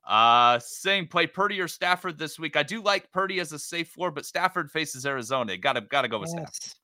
[0.07, 2.55] Uh, saying play Purdy or Stafford this week.
[2.55, 5.57] I do like Purdy as a safe floor, but Stafford faces Arizona.
[5.57, 6.55] Gotta gotta go with yes.
[6.55, 6.75] Stafford.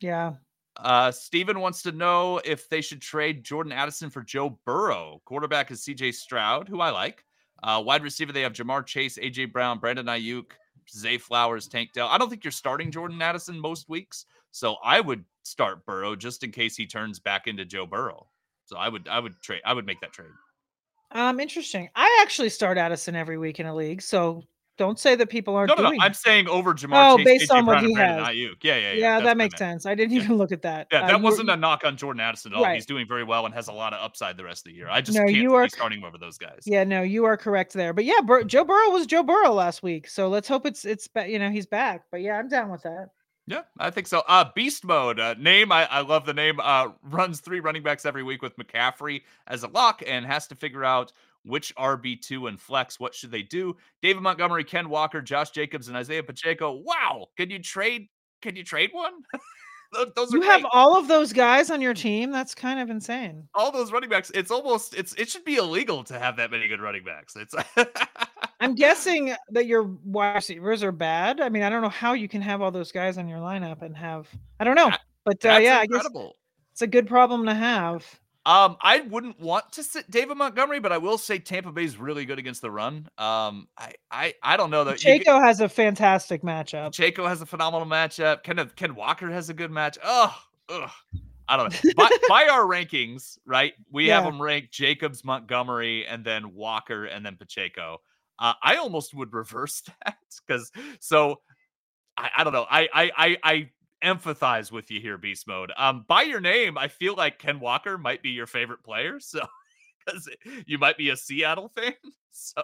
[0.00, 0.32] Yeah.
[0.76, 5.20] Uh, Steven wants to know if they should trade Jordan Addison for Joe Burrow.
[5.24, 7.24] Quarterback is CJ Stroud, who I like.
[7.62, 10.52] Uh, wide receiver, they have Ja'Marr Chase, AJ Brown, Brandon Aiyuk,
[10.90, 12.08] Zay Flowers, Tank Dell.
[12.08, 16.42] I don't think you're starting Jordan Addison most weeks, so I would start Burrow just
[16.42, 18.26] in case he turns back into Joe Burrow.
[18.66, 20.30] So I would I would trade I would make that trade.
[21.12, 21.88] Um, interesting.
[21.94, 24.42] I actually start Addison every week in a league, so
[24.76, 25.68] don't say that people aren't.
[25.68, 25.96] No, no, no.
[26.00, 27.12] I'm saying over Ja'Marr.
[27.12, 28.28] Oh, Chase, based AJ on what Brown he has.
[28.28, 28.54] Aiyuk.
[28.62, 28.92] Yeah, yeah, yeah.
[28.92, 29.86] Yeah, that makes sense.
[29.86, 30.24] I didn't yeah.
[30.24, 30.88] even look at that.
[30.90, 32.64] Yeah, that uh, wasn't a knock on Jordan Addison at all.
[32.64, 32.74] Right.
[32.74, 34.88] He's doing very well and has a lot of upside the rest of the year.
[34.88, 36.62] I just no, you are starting over those guys.
[36.64, 37.92] Yeah, no, you are correct there.
[37.92, 41.08] But yeah, Bur- Joe Burrow was Joe Burrow last week, so let's hope it's it's
[41.26, 42.04] you know he's back.
[42.10, 43.10] But yeah, I'm down with that.
[43.46, 44.22] Yeah, I think so.
[44.26, 45.70] Uh, Beast Mode uh, name.
[45.70, 46.60] I, I love the name.
[46.60, 50.54] Uh, runs three running backs every week with McCaffrey as a lock and has to
[50.54, 51.12] figure out
[51.44, 53.76] which RB2 and flex, what should they do?
[54.02, 56.82] David Montgomery, Ken Walker, Josh Jacobs, and Isiah Pacheco.
[56.84, 57.26] Wow.
[57.36, 58.08] Can you trade?
[58.42, 59.12] Can you trade one?
[60.16, 60.50] those you great.
[60.50, 62.30] have all of those guys on your team.
[62.30, 63.48] That's kind of insane.
[63.54, 64.30] All those running backs.
[64.34, 67.36] It's almost it's it should be illegal to have that many good running backs.
[67.36, 67.54] It's
[68.60, 71.40] I'm guessing that your wide receivers are bad.
[71.40, 73.82] I mean, I don't know how you can have all those guys on your lineup
[73.82, 74.28] and have
[74.60, 74.90] I don't know.
[75.24, 76.20] But uh, yeah, incredible.
[76.20, 76.34] I guess
[76.72, 78.04] it's a good problem to have.
[78.46, 81.96] Um, I wouldn't want to sit David Montgomery, but I will say Tampa Bay is
[81.96, 83.08] really good against the run.
[83.16, 86.92] Um, I I, I don't know that Chaco has a fantastic matchup.
[86.92, 88.42] Chaco has a phenomenal matchup.
[88.42, 89.96] Ken Ken Walker has a good match.
[90.04, 90.36] Oh,
[90.68, 90.90] ugh.
[91.48, 91.90] I don't know.
[91.96, 93.74] by, by, our rankings, right?
[93.90, 94.14] We yeah.
[94.14, 98.00] have them ranked Jacobs, Montgomery, and then Walker, and then Pacheco.
[98.38, 101.40] Uh, I almost would reverse that because so
[102.16, 102.66] I, I don't know.
[102.68, 103.70] I I I I
[104.04, 105.72] empathize with you here, Beast Mode.
[105.76, 109.46] Um, by your name, I feel like Ken Walker might be your favorite player, so
[110.04, 110.28] because
[110.66, 111.94] you might be a Seattle fan.
[112.36, 112.60] So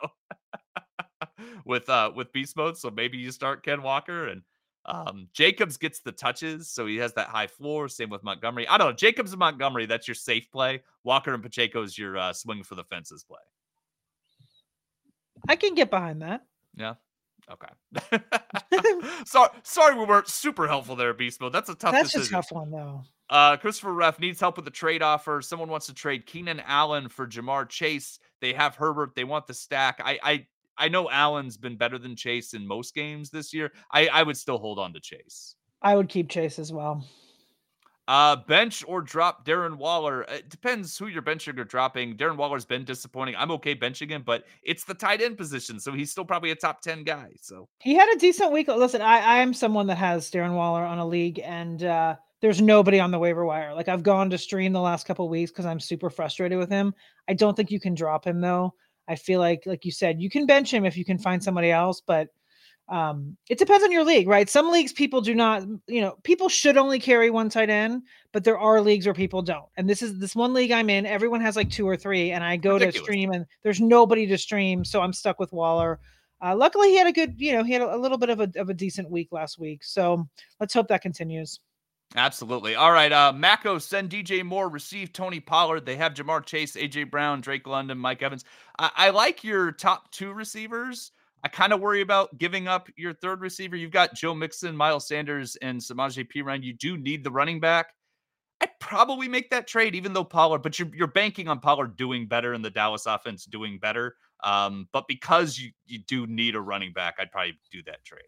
[1.65, 4.43] with uh with Beast Mode, so maybe you start Ken Walker and
[4.85, 7.89] um Jacobs gets the touches, so he has that high floor.
[7.89, 8.67] Same with Montgomery.
[8.67, 8.93] I don't know.
[8.93, 10.83] Jacobs and Montgomery, that's your safe play.
[11.05, 13.39] Walker and Pacheco is your uh, swing for the fences play.
[15.49, 16.45] I can get behind that.
[16.75, 16.95] Yeah.
[17.51, 18.21] Okay.
[19.27, 21.53] sorry, sorry, we weren't super helpful there, Beast Mode.
[21.53, 21.93] That's a tough.
[21.93, 22.35] That's decision.
[22.35, 23.03] a tough one, though.
[23.29, 25.41] Uh, Christopher Ref needs help with the trade offer.
[25.41, 28.19] Someone wants to trade Keenan Allen for Ja'Marr Chase.
[28.41, 29.15] They have Herbert.
[29.15, 30.01] They want the stack.
[30.05, 33.73] I, I, I know Allen's been better than Chase in most games this year.
[33.91, 35.55] I, I would still hold on to Chase.
[35.81, 37.05] I would keep Chase as well.
[38.11, 40.23] Uh, bench or drop Darren Waller.
[40.23, 42.17] It depends who you're benching or dropping.
[42.17, 43.37] Darren Waller's been disappointing.
[43.39, 46.57] I'm okay benching him, but it's the tight end position, so he's still probably a
[46.57, 47.29] top ten guy.
[47.41, 48.67] So he had a decent week.
[48.67, 52.61] Listen, I, I am someone that has Darren Waller on a league, and uh, there's
[52.61, 53.73] nobody on the waiver wire.
[53.75, 56.93] Like I've gone to stream the last couple weeks because I'm super frustrated with him.
[57.29, 58.75] I don't think you can drop him though.
[59.07, 61.71] I feel like, like you said, you can bench him if you can find somebody
[61.71, 62.27] else, but
[62.91, 64.51] um, it depends on your league, right?
[64.51, 68.43] Some leagues people do not, you know, people should only carry one tight end, but
[68.43, 69.67] there are leagues where people don't.
[69.77, 72.43] And this is this one league I'm in, everyone has like two or three, and
[72.43, 72.97] I go Ridiculous.
[72.97, 76.01] to stream and there's nobody to stream, so I'm stuck with Waller.
[76.43, 78.41] Uh, luckily, he had a good, you know, he had a, a little bit of
[78.41, 79.85] a, of a decent week last week.
[79.85, 80.27] So
[80.59, 81.61] let's hope that continues.
[82.17, 82.75] Absolutely.
[82.75, 83.13] All right.
[83.13, 85.87] Uh, Mako, send DJ Moore, receive Tony Pollard.
[85.87, 88.45] They have Ja'Marr Chase, AJ Brown, Drake London, Mike Evans.
[88.81, 91.13] I, I like your top two receivers.
[91.43, 93.77] I kind of worry about giving up your third receiver.
[93.77, 96.63] You've got Joe Mixon, Miles Sanders, and Samaje Perine.
[96.63, 97.95] You do need the running back.
[98.61, 102.27] I'd probably make that trade, even though Pollard, but you're, you're banking on Pollard doing
[102.27, 104.17] better and the Dallas offense doing better.
[104.43, 108.23] Um, but because you, you do need a running back, I'd probably do that trade.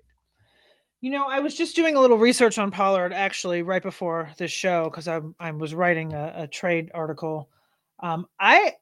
[1.03, 4.53] You know, I was just doing a little research on Pollard actually right before this
[4.53, 7.51] show because I, I was writing a, a trade article.
[8.01, 8.75] Um, I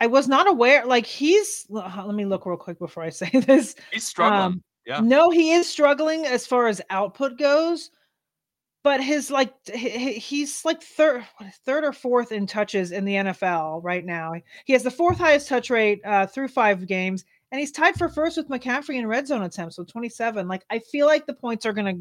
[0.00, 0.86] I was not aware.
[0.86, 1.66] Like he's.
[1.68, 3.76] Let me look real quick before I say this.
[3.92, 4.40] He's struggling.
[4.40, 5.00] Um, yeah.
[5.00, 7.90] No, he is struggling as far as output goes,
[8.82, 11.24] but his like he's like third,
[11.66, 14.32] third or fourth in touches in the NFL right now.
[14.64, 18.08] He has the fourth highest touch rate uh, through five games, and he's tied for
[18.08, 20.48] first with McCaffrey in red zone attempts with 27.
[20.48, 21.94] Like I feel like the points are gonna,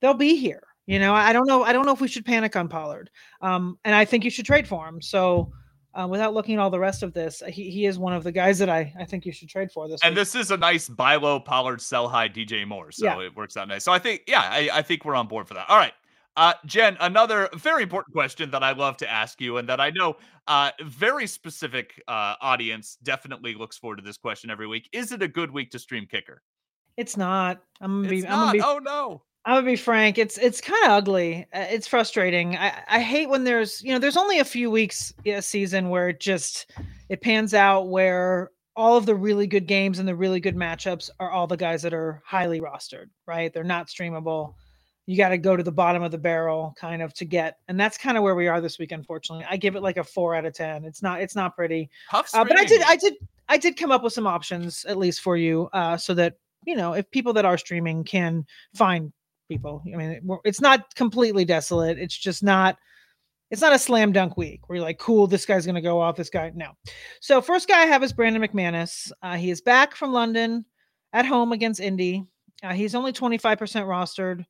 [0.00, 0.62] they'll be here.
[0.86, 1.62] You know, I don't know.
[1.62, 3.10] I don't know if we should panic on Pollard.
[3.40, 5.00] Um, and I think you should trade for him.
[5.00, 5.52] So
[5.94, 8.32] uh, without looking at all the rest of this, he, he is one of the
[8.32, 10.00] guys that I, I think you should trade for this.
[10.02, 10.20] And week.
[10.20, 12.90] this is a nice buy low Pollard, sell high DJ Moore.
[12.92, 13.26] So yeah.
[13.26, 13.84] it works out nice.
[13.84, 15.68] So I think, yeah, I, I think we're on board for that.
[15.68, 15.92] All right.
[16.34, 19.90] Uh, Jen, another very important question that I love to ask you, and that I
[19.90, 24.88] know uh, very specific uh, audience definitely looks forward to this question every week.
[24.92, 26.42] Is it a good week to stream kicker?
[26.96, 27.62] It's not.
[27.82, 28.26] I'm gonna be.
[28.26, 28.52] I'm gonna not.
[28.52, 28.60] be.
[28.62, 29.22] Oh no.
[29.44, 30.18] I'm gonna be frank.
[30.18, 31.46] It's it's kind of ugly.
[31.52, 32.56] Uh, It's frustrating.
[32.56, 36.10] I I hate when there's you know there's only a few weeks a season where
[36.10, 36.70] it just
[37.08, 41.10] it pans out where all of the really good games and the really good matchups
[41.20, 43.06] are all the guys that are highly rostered.
[43.26, 43.52] Right?
[43.52, 44.54] They're not streamable.
[45.06, 47.78] You got to go to the bottom of the barrel kind of to get, and
[47.78, 48.92] that's kind of where we are this week.
[48.92, 50.84] Unfortunately, I give it like a four out of ten.
[50.84, 51.90] It's not it's not pretty.
[52.32, 52.82] Uh, but I did.
[52.82, 53.14] I did,
[53.48, 56.76] I did come up with some options at least for you, uh, so that you
[56.76, 59.12] know if people that are streaming can find
[59.52, 59.82] people.
[59.92, 61.98] I mean, it's not completely desolate.
[61.98, 62.76] It's just not.
[63.50, 66.00] It's not a slam dunk week where you're like, cool, this guy's going to go
[66.00, 66.16] off.
[66.16, 66.70] This guy, no.
[67.20, 69.12] So first guy I have is Brandon McManus.
[69.20, 70.64] Uh, he is back from London,
[71.12, 72.24] at home against Indy.
[72.62, 74.44] Uh, he's only 25% rostered.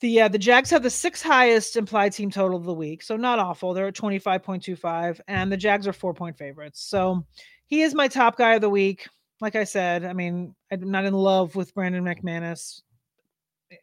[0.00, 3.16] The uh, the Jags have the sixth highest implied team total of the week, so
[3.16, 3.72] not awful.
[3.72, 6.82] They're at 25.25, and the Jags are four point favorites.
[6.82, 7.24] So
[7.66, 9.08] he is my top guy of the week.
[9.40, 12.82] Like I said, I mean, I'm not in love with Brandon McManus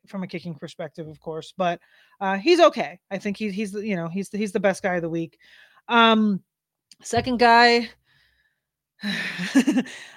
[0.08, 1.80] from a kicking perspective, of course, but
[2.20, 3.00] uh, he's okay.
[3.10, 5.38] I think he's he's you know he's he's the best guy of the week.
[5.88, 6.41] Um,
[7.02, 7.89] second guy,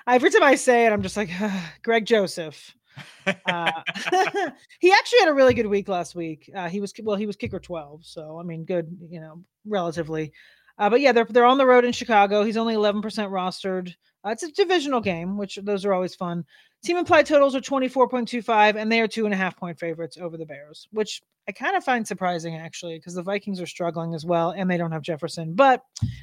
[0.07, 1.31] every time I say it, I'm just like
[1.83, 2.75] Greg Joseph.
[3.27, 3.73] Uh,
[4.81, 6.51] he actually had a really good week last week.
[6.55, 10.33] Uh, he was well, he was kicker 12, so I mean, good, you know, relatively.
[10.79, 12.45] Uh, but yeah, they're they're on the road in Chicago.
[12.45, 13.95] He's only 11% rostered.
[14.25, 16.45] Uh, it's a divisional game, which those are always fun.
[16.83, 20.37] Team implied totals are 24.25, and they are two and a half point favorites over
[20.37, 24.25] the Bears, which I kind of find surprising actually, because the Vikings are struggling as
[24.25, 25.83] well, and they don't have Jefferson, but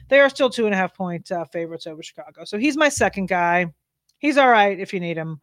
[0.09, 2.43] they are still two and a half point uh, favorites over Chicago.
[2.45, 3.67] So he's my second guy.
[4.17, 5.41] He's all right if you need him.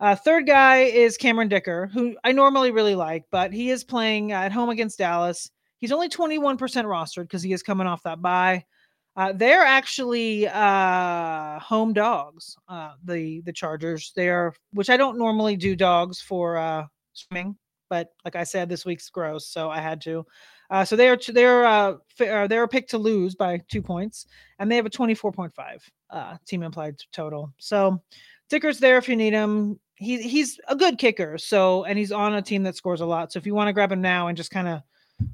[0.00, 4.32] Uh, third guy is Cameron Dicker, who I normally really like, but he is playing
[4.32, 5.50] at home against Dallas.
[5.78, 8.64] He's only 21% rostered because he is coming off that bye.
[9.14, 12.56] Uh, they're actually uh, home dogs.
[12.68, 14.12] Uh, the the Chargers.
[14.16, 17.56] They are, which I don't normally do dogs for uh, swimming,
[17.90, 20.24] but like I said, this week's gross, so I had to.
[20.70, 24.26] Uh, so they are they're uh, they're picked to lose by two points,
[24.58, 25.50] and they have a 24.5
[26.08, 27.52] uh, team implied total.
[27.58, 28.02] So
[28.48, 29.78] Dicker's there if you need him.
[29.96, 31.36] He he's a good kicker.
[31.36, 33.30] So and he's on a team that scores a lot.
[33.30, 34.82] So if you want to grab him now and just kind of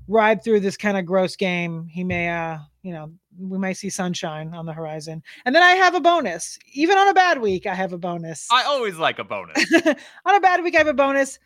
[0.06, 3.90] ride through this kind of gross game, he may uh you know we may see
[3.90, 5.22] sunshine on the horizon.
[5.44, 6.58] And then I have a bonus.
[6.72, 8.48] Even on a bad week, I have a bonus.
[8.50, 9.72] I always like a bonus.
[10.24, 11.38] on a bad week, I have a bonus.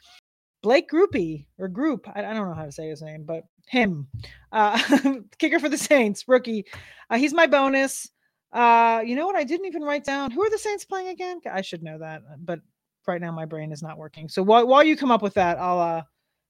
[0.63, 4.07] Blake Grupe or Group, I, I don't know how to say his name, but him,
[4.53, 4.81] uh,
[5.39, 6.65] kicker for the Saints, rookie.
[7.11, 8.09] Uh, he's my bonus.
[8.53, 9.35] Uh, you know what?
[9.35, 11.41] I didn't even write down who are the Saints playing again.
[11.51, 12.61] I should know that, but
[13.09, 14.29] right now my brain is not working.
[14.29, 15.81] So while while you come up with that, I'll.
[15.81, 16.03] uh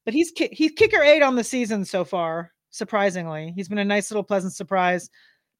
[0.05, 2.53] But he's ki- he's kicker eight on the season so far.
[2.71, 5.11] Surprisingly, he's been a nice little pleasant surprise.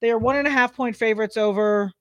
[0.01, 1.93] They are one and a half point favorites over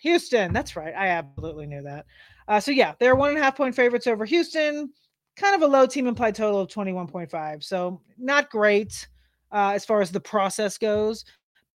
[0.00, 0.52] Houston.
[0.52, 0.94] That's right.
[0.94, 2.06] I absolutely knew that.
[2.48, 4.92] Uh, so yeah, they're one and a half point favorites over Houston.
[5.36, 7.62] Kind of a low team implied total of 21.5.
[7.62, 9.08] So not great
[9.52, 11.24] uh, as far as the process goes.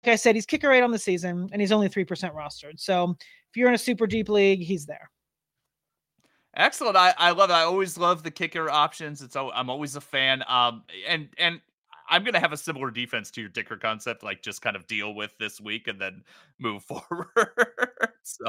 [0.04, 2.78] Like I said, he's kicker eight on the season and he's only 3% rostered.
[2.78, 5.10] So if you're in a super deep league, he's there.
[6.56, 6.96] Excellent.
[6.96, 7.54] I, I love it.
[7.54, 9.20] I always love the kicker options.
[9.20, 10.42] It's I'm always a fan.
[10.48, 11.60] Um and and
[12.08, 15.14] I'm gonna have a similar defense to your Dicker concept, like just kind of deal
[15.14, 16.22] with this week and then
[16.58, 17.58] move forward.
[18.22, 18.44] so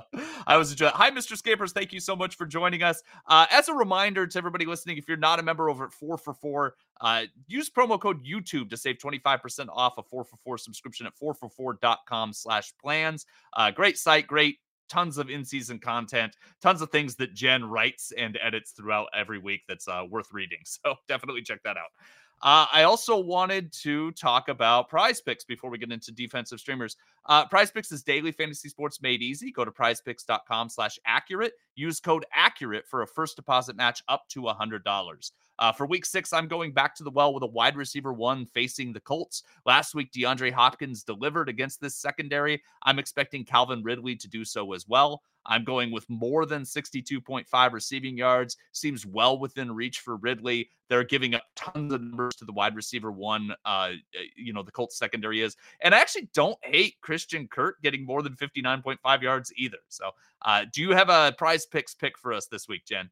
[0.46, 0.93] I was enjoying.
[0.96, 1.38] Hi, Mr.
[1.38, 1.72] Scapers.
[1.72, 3.02] Thank you so much for joining us.
[3.28, 6.17] Uh, as a reminder to everybody listening, if you're not a member over at four
[6.17, 10.58] for four, uh, use promo code YouTube to save 25% off a four for four
[10.58, 13.26] subscription at 4for4.com slash plans.
[13.54, 14.58] Uh, great site, great
[14.89, 19.63] tons of in-season content, tons of things that Jen writes and edits throughout every week
[19.67, 20.60] that's uh, worth reading.
[20.84, 21.89] So definitely check that out.
[22.41, 26.95] Uh, I also wanted to talk about Prize Picks before we get into defensive streamers.
[27.26, 29.52] Uh, Prize Picks is daily fantasy sports made easy.
[29.52, 31.54] Go to prizepicks.com slash accurate.
[31.76, 35.32] Use code accurate for a first deposit match up to $100.
[35.60, 38.45] Uh, for week six, I'm going back to the well with a wide receiver one
[38.45, 39.43] facing the Colts.
[39.65, 42.62] Last week, DeAndre Hopkins delivered against this secondary.
[42.84, 45.23] I'm expecting Calvin Ridley to do so as well.
[45.47, 48.57] I'm going with more than 62.5 receiving yards.
[48.73, 50.69] Seems well within reach for Ridley.
[50.89, 53.53] They're giving up tons of numbers to the wide receiver one.
[53.65, 53.91] Uh,
[54.36, 55.55] you know, the Colts secondary is.
[55.82, 59.80] And I actually don't hate Christian Kirk getting more than 59.5 yards either.
[59.88, 60.11] So,
[60.43, 63.09] uh, do you have a prize picks pick for us this week, Jen?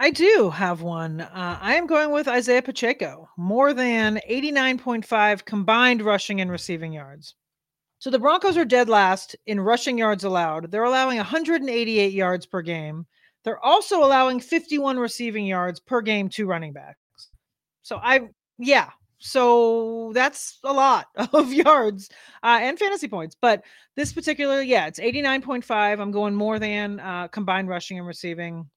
[0.00, 1.20] I do have one.
[1.20, 7.36] Uh, I am going with Isiah Pacheco, more than 89.5 combined rushing and receiving yards.
[8.04, 10.70] So the Broncos are dead last in rushing yards allowed.
[10.70, 13.06] They're allowing 188 yards per game.
[13.44, 16.98] They're also allowing 51 receiving yards per game to running backs.
[17.80, 18.28] So I,
[18.58, 18.90] yeah.
[19.20, 22.10] So that's a lot of yards
[22.42, 23.36] uh, and fantasy points.
[23.40, 23.64] But
[23.96, 25.98] this particular, yeah, it's 89.5.
[25.98, 28.68] I'm going more than uh, combined rushing and receiving.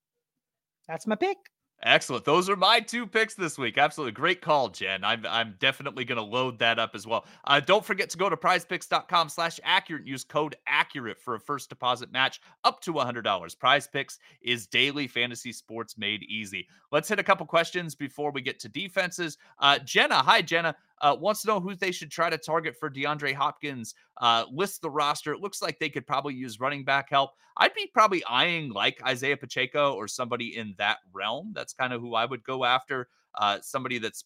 [0.88, 1.36] That's my pick.
[1.84, 2.26] Excellent.
[2.26, 3.78] Those are my two picks this week.
[3.78, 4.12] Absolutely.
[4.12, 5.04] Great call, Jen.
[5.04, 7.26] I'm, I'm definitely going to load that up as well.
[7.46, 11.70] Uh, don't forget to go to prizepicks.com slash accurate use code accurate for a first
[11.70, 13.60] deposit match up to $100.
[13.60, 16.68] Prize Picks is daily fantasy sports made easy.
[16.92, 19.38] Let's hit a couple questions before we get to defenses.
[19.60, 22.90] Uh, Jenna, hi, Jenna uh, wants to know who they should try to target for
[22.90, 23.94] DeAndre Hopkins.
[24.20, 25.34] Uh, lists the roster.
[25.34, 27.32] It looks like they could probably use running back help.
[27.58, 31.52] I'd be probably eyeing like Isiah Pacheco or somebody in that realm.
[31.54, 33.10] That's kind of who I would go after.
[33.36, 34.26] Uh, somebody that's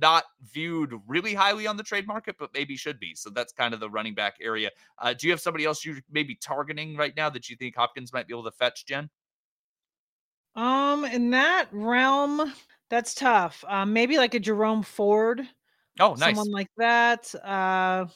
[0.00, 3.14] not viewed really highly on the trade market, but maybe should be.
[3.14, 4.70] So that's kind of the running back area.
[4.98, 7.74] Uh, do you have somebody else you may be targeting right now that you think
[7.76, 9.08] Hopkins might be able to fetch, Jen?
[10.54, 12.52] Um, in that realm,
[12.90, 13.64] that's tough.
[13.68, 15.48] Um, maybe like a Jerome Ford.
[16.00, 16.36] Oh, nice.
[16.36, 17.34] Someone like that.
[17.44, 18.06] Uh,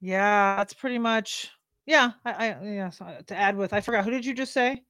[0.00, 1.50] yeah, that's pretty much.
[1.86, 2.90] Yeah, I, I yeah.
[2.90, 4.04] So uh, to add with, I forgot.
[4.04, 4.82] Who did you just say?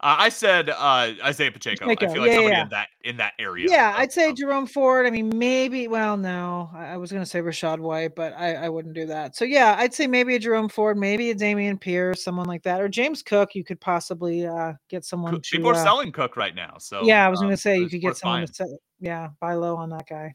[0.00, 1.86] Uh, I said uh, Isiah Pacheco.
[1.86, 2.10] Pacheco.
[2.10, 2.62] I feel like yeah, somebody yeah.
[2.62, 3.66] in that in that area.
[3.68, 5.06] Yeah, I'd say Jerome Ford.
[5.06, 5.86] I mean, maybe.
[5.86, 9.06] Well, no, I, I was going to say Rachaad White, but I, I wouldn't do
[9.06, 9.36] that.
[9.36, 12.80] So yeah, I'd say maybe a Jerome Ford, maybe a Dameon Pierce, someone like that,
[12.80, 13.54] or James Cook.
[13.54, 15.34] You could possibly uh, get someone.
[15.34, 17.56] Cook, to, people are uh, selling Cook right now, so yeah, I was um, going
[17.56, 18.46] to say you could get someone fine.
[18.46, 18.78] to sell.
[18.98, 20.34] Yeah, buy low on that guy.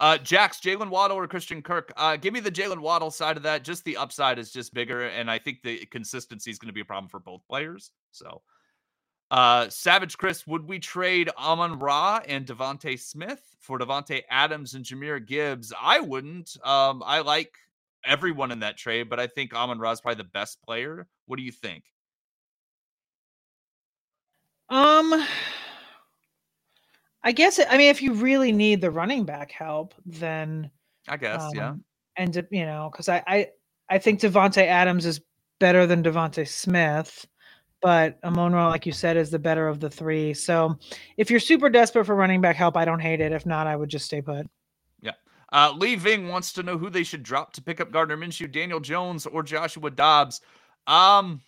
[0.00, 1.92] Uh, Jax, Jaylen Waddle or Christian Kirk?
[1.94, 3.64] Uh, give me the Jaylen Waddle side of that.
[3.64, 6.80] Just the upside is just bigger, and I think the consistency is going to be
[6.80, 7.92] a problem for both players.
[8.10, 8.40] So,
[9.30, 14.86] uh, Savage Chris, would we trade Amon Ra and DeVonta Smith for Davante Adams and
[14.86, 15.70] Jahmyr Gibbs?
[15.78, 16.56] I wouldn't.
[16.64, 17.52] Um, I like
[18.02, 21.06] everyone in that trade, but I think Amon Ra is probably the best player.
[21.26, 21.84] What do you think?
[24.70, 25.26] Um,
[27.22, 30.70] I guess I mean if you really need the running back help, then
[31.08, 31.74] I guess um, yeah.
[32.16, 33.48] And you know, because I, I
[33.88, 35.20] I think Davante Adams is
[35.58, 37.26] better than DeVonta Smith,
[37.82, 40.34] but Amon-Ra, like you said, is the better of the three.
[40.34, 40.78] So
[41.16, 43.32] if you're super desperate for running back help, I don't hate it.
[43.32, 44.46] If not, I would just stay put.
[45.00, 45.12] Yeah.
[45.52, 48.50] Uh, Lee Ving wants to know who they should drop to pick up Gardner Minshew,
[48.50, 50.40] Daniel Jones, or Joshua Dobbs.
[50.86, 51.42] Um,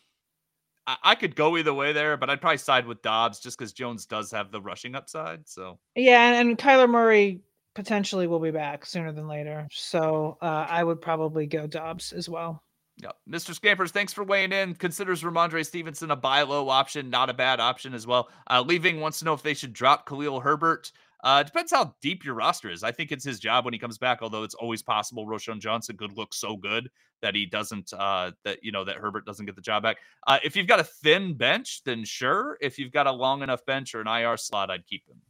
[0.86, 4.06] I, could go either way there, but I'd probably side with Dobbs just because Jones
[4.06, 5.48] does have the rushing upside.
[5.48, 7.40] So yeah, and, and Kyler Murray
[7.74, 9.68] potentially will be back sooner than later.
[9.70, 12.62] So uh, I would probably go Dobbs as well.
[12.98, 13.12] Yeah.
[13.28, 13.54] Mr.
[13.54, 14.74] Scampers, thanks for weighing in.
[14.74, 18.28] Considers Rhamondre Stevenson a buy low option, not a bad option as well.
[18.50, 20.92] Uh, leaving wants to know if they should drop Khalil Herbert.
[21.22, 22.82] Uh, depends how deep your roster is.
[22.82, 25.96] I think it's his job when he comes back, although it's always possible Roschon Johnson
[25.96, 29.54] could look so good that he doesn't, uh, that, you know, that Herbert doesn't get
[29.54, 29.98] the job back.
[30.26, 32.58] Uh, if you've got a thin bench, then sure.
[32.60, 35.20] If you've got a long enough bench or an IR slot, I'd keep him.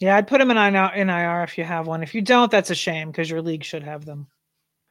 [0.00, 2.02] Yeah, I'd put him in IR if you have one.
[2.02, 4.28] If you don't, that's a shame because your league should have them.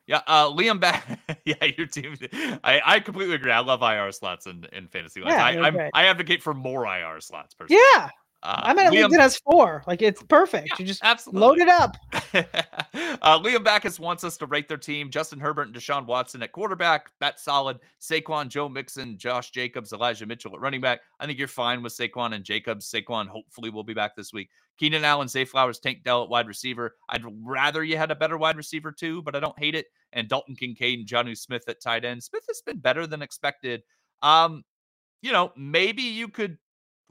[0.07, 1.19] Yeah, uh, Liam back.
[1.45, 2.17] yeah, your team.
[2.63, 3.51] I, I completely agree.
[3.51, 5.21] I love IR slots in, in fantasy.
[5.25, 7.53] Yeah, I, I advocate for more IR slots.
[7.53, 7.81] Personally.
[7.93, 8.09] Yeah,
[8.43, 9.83] uh, I'm in a Liam, that has four.
[9.87, 10.67] Like it's perfect.
[10.67, 11.41] Yeah, you just absolutely.
[11.41, 11.97] load it up.
[13.21, 15.09] uh, Liam Backus wants us to rate their team.
[15.09, 17.09] Justin Herbert and Deshaun Watson at quarterback.
[17.21, 17.79] That's solid.
[18.01, 20.99] Saquon, Joe Mixon, Josh Jacobs, Elijah Mitchell at running back.
[21.21, 22.91] I think you're fine with Saquon and Jacobs.
[22.91, 24.49] Saquon hopefully will be back this week.
[24.77, 26.97] Keenan Allen, Zay Flowers, Tank Dell at wide receiver.
[27.07, 29.85] I'd rather you had a better wide receiver too, but I don't hate it.
[30.11, 32.21] And Dalton Kincaid and Jonnu Smith at tight end.
[32.21, 33.83] Smith has been better than expected.
[34.21, 34.65] Um,
[35.21, 36.57] you know, maybe you could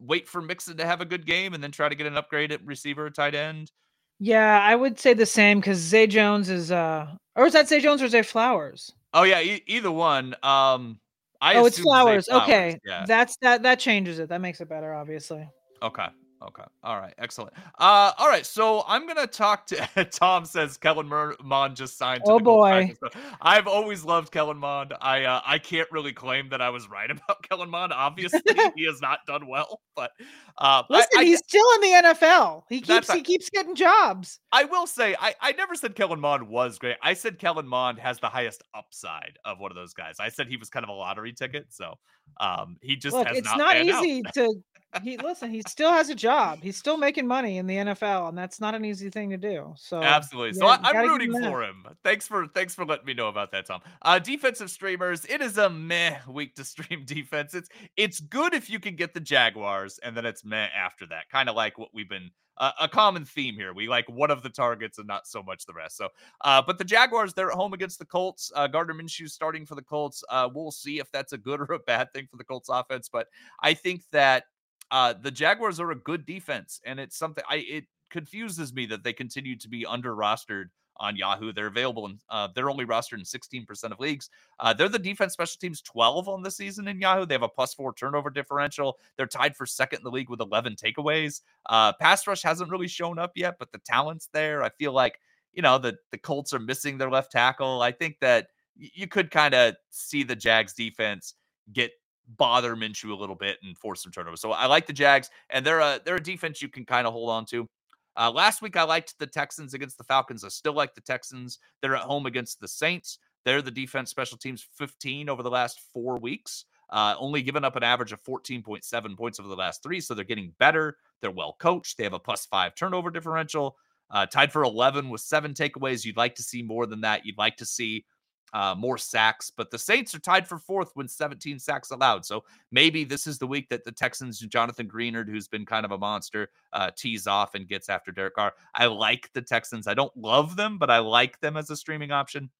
[0.07, 2.53] wait for Mixon to have a good game and then try to get an upgrade
[2.53, 3.71] at receiver tight end?
[4.19, 7.81] Yeah, I would say the same because Zay Jones is uh or is that Zay
[7.81, 8.93] Jones or Zay Flowers?
[9.15, 10.35] Oh yeah, e- either one.
[10.43, 11.01] Um
[11.41, 12.27] I Oh, it's Flowers.
[12.27, 12.43] Flowers.
[12.45, 12.79] Okay.
[12.85, 13.05] Yeah.
[13.07, 14.29] That's that that changes it.
[14.29, 15.49] That makes it better, obviously.
[15.83, 16.07] Okay.
[16.49, 16.65] Okay.
[16.83, 17.15] All right.
[17.19, 17.53] Excellent.
[17.79, 18.45] Uh, all right.
[18.45, 20.45] So I'm gonna talk to Tom.
[20.45, 21.09] Says Kellen
[21.43, 22.23] Mond just signed.
[22.27, 22.95] oh boy.
[23.41, 24.95] I've always loved Kellen Mond.
[25.01, 27.93] I uh, I can't really claim that I was right about Kellen Mond.
[27.93, 28.41] Obviously,
[28.77, 29.81] he has not done well.
[29.95, 30.11] But
[30.59, 32.63] uh, listen, I, I, he's still in the NFL.
[32.69, 34.41] He keeps he keeps getting jobs.
[34.51, 36.97] I will say, I I never said Kellen Mond was great.
[37.03, 40.17] I said Kellen Mond has the highest upside of one of those guys.
[40.19, 41.67] I said he was kind of a lottery ticket.
[41.71, 41.95] So
[42.41, 44.63] um, he just Look, it's not, not easy to
[45.03, 46.61] he listen, he still has a job.
[46.63, 49.73] He's still making money in the NFL, and that's not an easy thing to do.
[49.77, 50.55] So absolutely.
[50.59, 51.85] So I, am rooting for him.
[52.05, 53.81] Thanks for thanks for letting me know about that, Tom.
[54.03, 55.25] Uh, defensive streamers.
[55.25, 57.55] It is a meh week to stream defense.
[57.55, 61.29] It's it's good if you can get the Jaguars, and then it's meh after that.
[61.31, 63.73] Kind of like what we've been uh, a common theme here.
[63.73, 65.97] We like one of the targets and not so much the rest.
[65.97, 66.09] So,
[66.43, 68.53] uh, but the Jaguars, they're at home against the Colts.
[68.55, 70.23] Uh, Gardner Minshew starting for the Colts.
[70.29, 73.09] Uh, we'll see if that's a good or a bad thing for the Colts offense.
[73.09, 73.29] But
[73.63, 74.45] I think that
[74.93, 79.03] uh, the Jaguars are a good defense, and it's something I it confuses me that
[79.03, 80.67] they continue to be under rostered
[80.99, 81.53] on Yahoo.
[81.53, 84.29] They're available and uh, they're only rostered in 16% of leagues.
[84.61, 87.25] Uh, they're the defense special teams 12 on the season in Yahoo.
[87.25, 88.99] They have a plus four turnover differential.
[89.17, 91.41] They're tied for second in the league with 11 takeaways.
[91.67, 94.63] Uh, pass rush hasn't really shown up yet, but the talent's there.
[94.63, 95.19] I feel like,
[95.55, 97.83] you know, the, the Colts are missing their left tackle.
[97.83, 101.35] I think that you could kind of see the Jags defense
[101.73, 101.93] get
[102.37, 104.41] bother Minshew a little bit and force some turnovers.
[104.41, 107.13] So I like the Jags, and they're a they're a defense you can kind of
[107.13, 107.69] hold on to.
[108.17, 110.45] Uh, last week, I liked the Texans against the Falcons.
[110.45, 111.59] I still like the Texans.
[111.81, 113.19] They're at home against the Saints.
[113.45, 117.77] They're the defense special teams 15 over the last four weeks, uh, only given up
[117.77, 120.01] an average of 14.7 points over the last three.
[120.01, 120.97] So they're getting better.
[121.21, 121.97] They're well coached.
[121.97, 123.77] They have a plus five turnover differential,
[124.11, 126.05] uh, tied for 11 with seven takeaways.
[126.05, 127.25] You'd like to see more than that.
[127.25, 128.05] You'd like to see
[128.53, 132.25] uh, more sacks, but the Saints are tied for fourth when 17 sacks allowed.
[132.25, 135.93] So maybe this is the week that the Texans, Jonathan Greenard, who's been kind of
[135.93, 138.53] a monster, uh, tees off and gets after Derek Carr.
[138.75, 139.87] I like the Texans.
[139.87, 142.51] I don't love them, but I like them as a streaming option.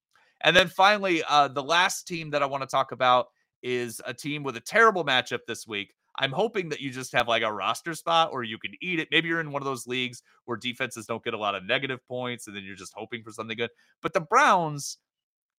[0.41, 3.27] And then finally, uh, the last team that I want to talk about
[3.61, 5.93] is a team with a terrible matchup this week.
[6.19, 9.07] I'm hoping that you just have like a roster spot or you can eat it.
[9.09, 12.05] Maybe you're in one of those leagues where defenses don't get a lot of negative
[12.07, 13.71] points and then you're just hoping for something good.
[14.01, 14.99] But the Browns,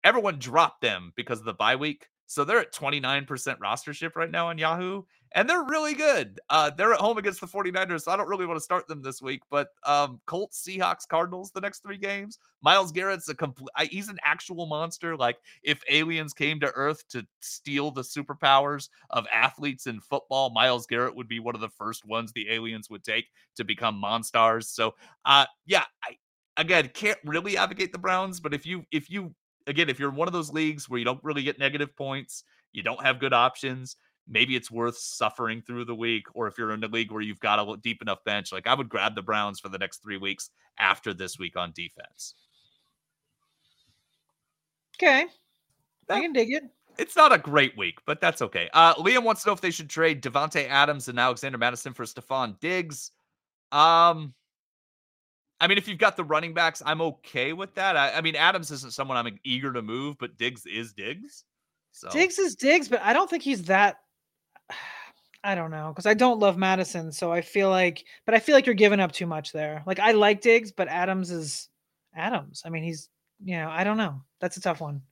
[0.04, 2.08] everyone dropped them because of the bye week.
[2.26, 3.26] So they're at 29%
[3.58, 5.02] rostership right now on Yahoo,
[5.34, 6.40] and they're really good.
[6.48, 9.02] Uh, they're at home against the 49ers, so I don't really want to start them
[9.02, 9.42] this week.
[9.50, 12.38] But um, Colts, Seahawks, Cardinals, the next three games.
[12.62, 15.16] Myles Garrett's a complete, he's an actual monster.
[15.16, 20.86] Like if aliens came to Earth to steal the superpowers of athletes in football, Myles
[20.86, 23.26] Garrett would be one of the first ones the aliens would take
[23.56, 24.70] to become monsters.
[24.70, 24.94] So,
[25.26, 26.16] uh, yeah, I,
[26.56, 29.34] again can't really advocate the Browns, but if you if you
[29.66, 32.44] again, if you're in one of those leagues where you don't really get negative points,
[32.72, 33.96] you don't have good options,
[34.28, 36.26] maybe it's worth suffering through the week.
[36.34, 38.74] Or if you're in a league where you've got a deep enough bench, like I
[38.74, 42.34] would grab the Browns for the next three weeks after this week on defense.
[44.96, 45.26] Okay.
[46.08, 46.64] I can dig it.
[46.96, 48.70] It's not a great week, but that's okay.
[48.72, 52.04] Uh, Liam wants to know if they should trade Davante Adams and Alexander Mattison for
[52.04, 53.10] Stefon Diggs.
[53.72, 54.32] Um,
[55.60, 57.96] I mean, if you've got the running backs, I'm okay with that.
[57.96, 61.44] I, I, mean, Adams isn't someone I'm eager to move, but Diggs is Diggs.
[61.92, 63.96] So Diggs is Diggs, but I don't think he's that.
[65.44, 68.54] I don't know because I don't love Mattison, so I feel like, but I feel
[68.54, 69.82] like you're giving up too much there.
[69.86, 71.68] Like I like Diggs, but Adams is
[72.16, 72.62] Adams.
[72.64, 73.10] I mean, he's
[73.44, 74.22] you know, I don't know.
[74.40, 75.02] That's a tough one.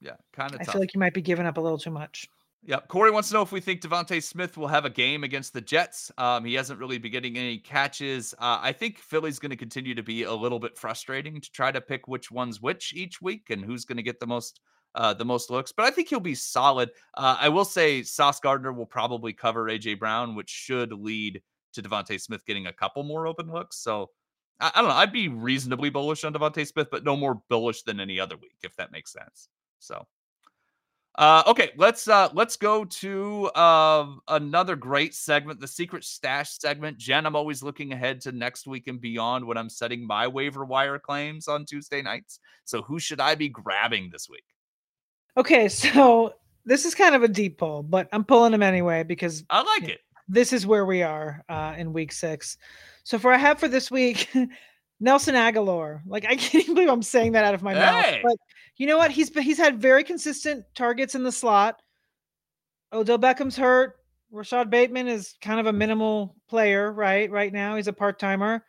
[0.00, 0.60] Yeah, kind of.
[0.60, 2.28] I feel like you might be giving up a little too much.
[2.62, 5.54] Yeah, Corey wants to know if we think DeVonta Smith will have a game against
[5.54, 6.12] the Jets.
[6.18, 8.34] Um, he hasn't really been getting any catches.
[8.34, 11.72] Uh, I think Philly's going to continue to be a little bit frustrating to try
[11.72, 14.60] to pick which one's which each week and who's going to get the most
[14.94, 15.72] uh, the most looks.
[15.72, 16.90] But I think he'll be solid.
[17.16, 21.40] Uh, I will say Sauce Gardner will probably cover AJ Brown, which should lead
[21.72, 23.78] to DeVonta Smith getting a couple more open looks.
[23.78, 24.10] So
[24.58, 24.96] I, I don't know.
[24.96, 28.58] I'd be reasonably bullish on DeVonta Smith, but no more bullish than any other week,
[28.62, 29.48] if that makes sense.
[29.78, 30.06] So.
[31.16, 36.98] Uh, okay, let's uh, let's go to uh, another great segment, the secret stash segment.
[36.98, 40.64] Jen, I'm always looking ahead to next week and beyond when I'm setting my waiver
[40.64, 42.38] wire claims on Tuesday nights.
[42.64, 44.44] So, who should I be grabbing this week?
[45.36, 46.34] Okay, so
[46.64, 49.90] this is kind of a deep pull, but I'm pulling them anyway because I like
[49.90, 50.00] it.
[50.28, 52.56] This is where we are uh, in week six.
[53.02, 54.30] So, for I have for this week,
[55.00, 56.02] Nelson Agholor.
[56.06, 57.80] Like I can't even believe I'm saying that out of my hey.
[57.80, 58.20] mouth.
[58.22, 58.36] But
[58.76, 59.10] you know what?
[59.10, 61.82] He's he's had very consistent targets in the slot.
[62.92, 63.96] Odell Beckham's hurt.
[64.30, 67.28] Rashod Bateman is kind of a minimal player, right?
[67.30, 68.64] Right now, he's a part timer.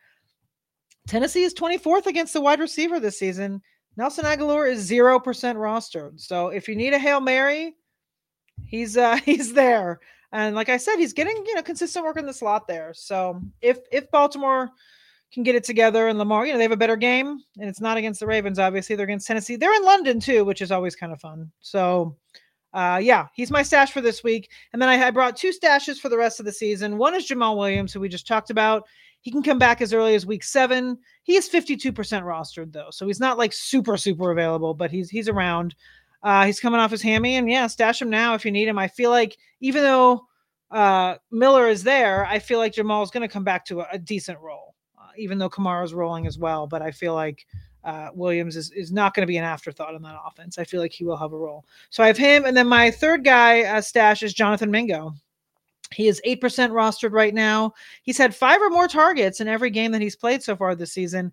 [1.06, 3.62] Tennessee is 24th against the wide receiver this season.
[3.96, 6.20] Nelson Agholor is zero percent rostered.
[6.20, 7.76] So if you need a hail mary,
[8.64, 10.00] he's uh he's there.
[10.32, 12.92] And like I said, he's getting you know consistent work in the slot there.
[12.94, 14.70] So if if Baltimore
[15.32, 16.08] can get it together.
[16.08, 18.58] And Lamar, you know, they have a better game, and it's not against the Ravens.
[18.58, 19.56] Obviously, they're against Tennessee.
[19.56, 21.50] They're in London too, which is always kind of fun.
[21.60, 22.16] So,
[22.74, 24.50] uh, yeah, he's my stash for this week.
[24.72, 26.98] And then I, I brought two stashes for the rest of the season.
[26.98, 28.84] One is Jamaal Williams, who we just talked about.
[29.20, 30.98] He can come back as early as week seven.
[31.22, 35.28] He is 52% rostered though, so he's not like super super available, but he's he's
[35.28, 35.74] around.
[36.22, 38.78] Uh, he's coming off his hammy, and yeah, stash him now if you need him.
[38.78, 40.26] I feel like even though
[40.70, 43.88] uh, Miller is there, I feel like Jamaal is going to come back to a,
[43.92, 44.71] a decent role
[45.16, 46.66] even though Kamara's rolling as well.
[46.66, 47.46] But I feel like
[47.84, 50.58] uh, Williams is, is not going to be an afterthought in that offense.
[50.58, 51.64] I feel like he will have a role.
[51.90, 52.44] So I have him.
[52.44, 55.14] And then my third guy uh, stash is Jonathan Mingo.
[55.92, 56.40] He is 8%
[56.70, 57.74] rostered right now.
[58.02, 60.92] He's had five or more targets in every game that he's played so far this
[60.92, 61.32] season.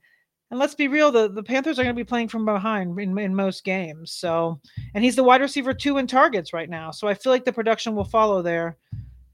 [0.51, 3.17] And let's be real, the, the Panthers are going to be playing from behind in,
[3.19, 4.11] in most games.
[4.11, 4.59] So,
[4.95, 6.89] and he's the wide receiver two in targets right now.
[6.89, 8.77] So I feel like the production will follow there.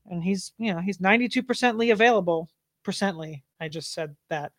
[0.08, 2.50] And he's, you know, he's 92%ly available
[2.84, 4.52] percently I just said that.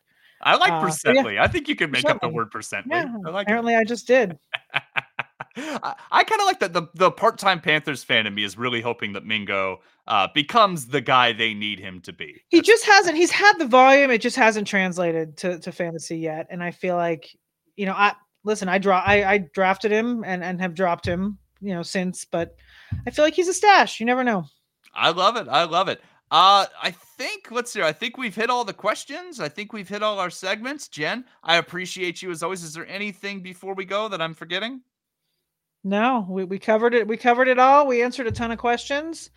[0.42, 1.34] I like Uh, percently.
[1.34, 1.44] yeah.
[1.44, 2.88] I think you can make up the word percently.
[2.90, 3.51] Yeah, I like it.
[3.51, 4.38] apparently I just did.
[5.59, 6.72] I, I kind of like that.
[6.74, 10.86] The, the part time Panthers fan in me is really hoping that Mingo uh, becomes
[10.88, 12.42] the guy they need him to be.
[12.49, 13.16] He That's- just hasn't.
[13.16, 14.11] He's had the volume.
[14.11, 16.47] It just hasn't translated to, to fantasy yet.
[16.51, 17.28] And I feel like,
[17.76, 18.12] you know, I
[18.44, 18.68] listen.
[18.68, 19.01] I draw.
[19.05, 21.38] I, I drafted him and and have dropped him.
[21.62, 22.26] You know, since.
[22.26, 22.55] But
[23.07, 23.99] I feel like he's a stash.
[24.01, 24.44] You never know.
[24.94, 25.49] I love it.
[25.49, 26.01] I love it.
[26.31, 27.83] Uh, I think let's see.
[27.83, 29.39] I think we've hit all the questions.
[29.39, 30.89] I think we've hit all our segments.
[30.89, 32.64] Jen, I appreciate you as always.
[32.64, 34.81] Is there anything before we go that I'm forgetting?
[35.85, 37.07] No, we, we covered it.
[37.07, 37.87] We covered it all.
[37.87, 39.31] We answered a ton of questions.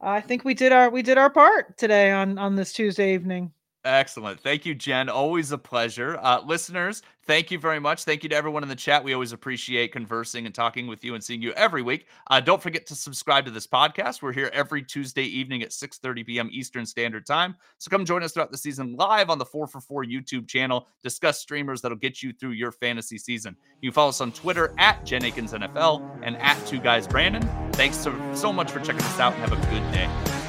[0.00, 3.52] I think we did our we did our part today on on this Tuesday evening.
[3.84, 4.38] Excellent.
[4.40, 5.08] Thank you, Jen.
[5.08, 6.18] Always a pleasure.
[6.20, 8.04] Uh, listeners, thank you very much.
[8.04, 9.02] Thank you to everyone in the chat.
[9.02, 12.06] We always appreciate conversing and talking with you and seeing you every week.
[12.28, 14.20] Uh, don't forget to subscribe to this podcast.
[14.20, 16.50] We're here every Tuesday evening at 6.30 p.m.
[16.52, 17.56] Eastern Standard Time.
[17.78, 20.86] So come join us throughout the season live on the 4 for 4 YouTube channel.
[21.02, 23.56] Discuss streamers that'll get you through your fantasy season.
[23.80, 27.48] You can follow us on Twitter at Jen Eakins NFL and at Two Guys Brandon.
[27.72, 30.39] Thanks so, so much for checking us out and have a good day.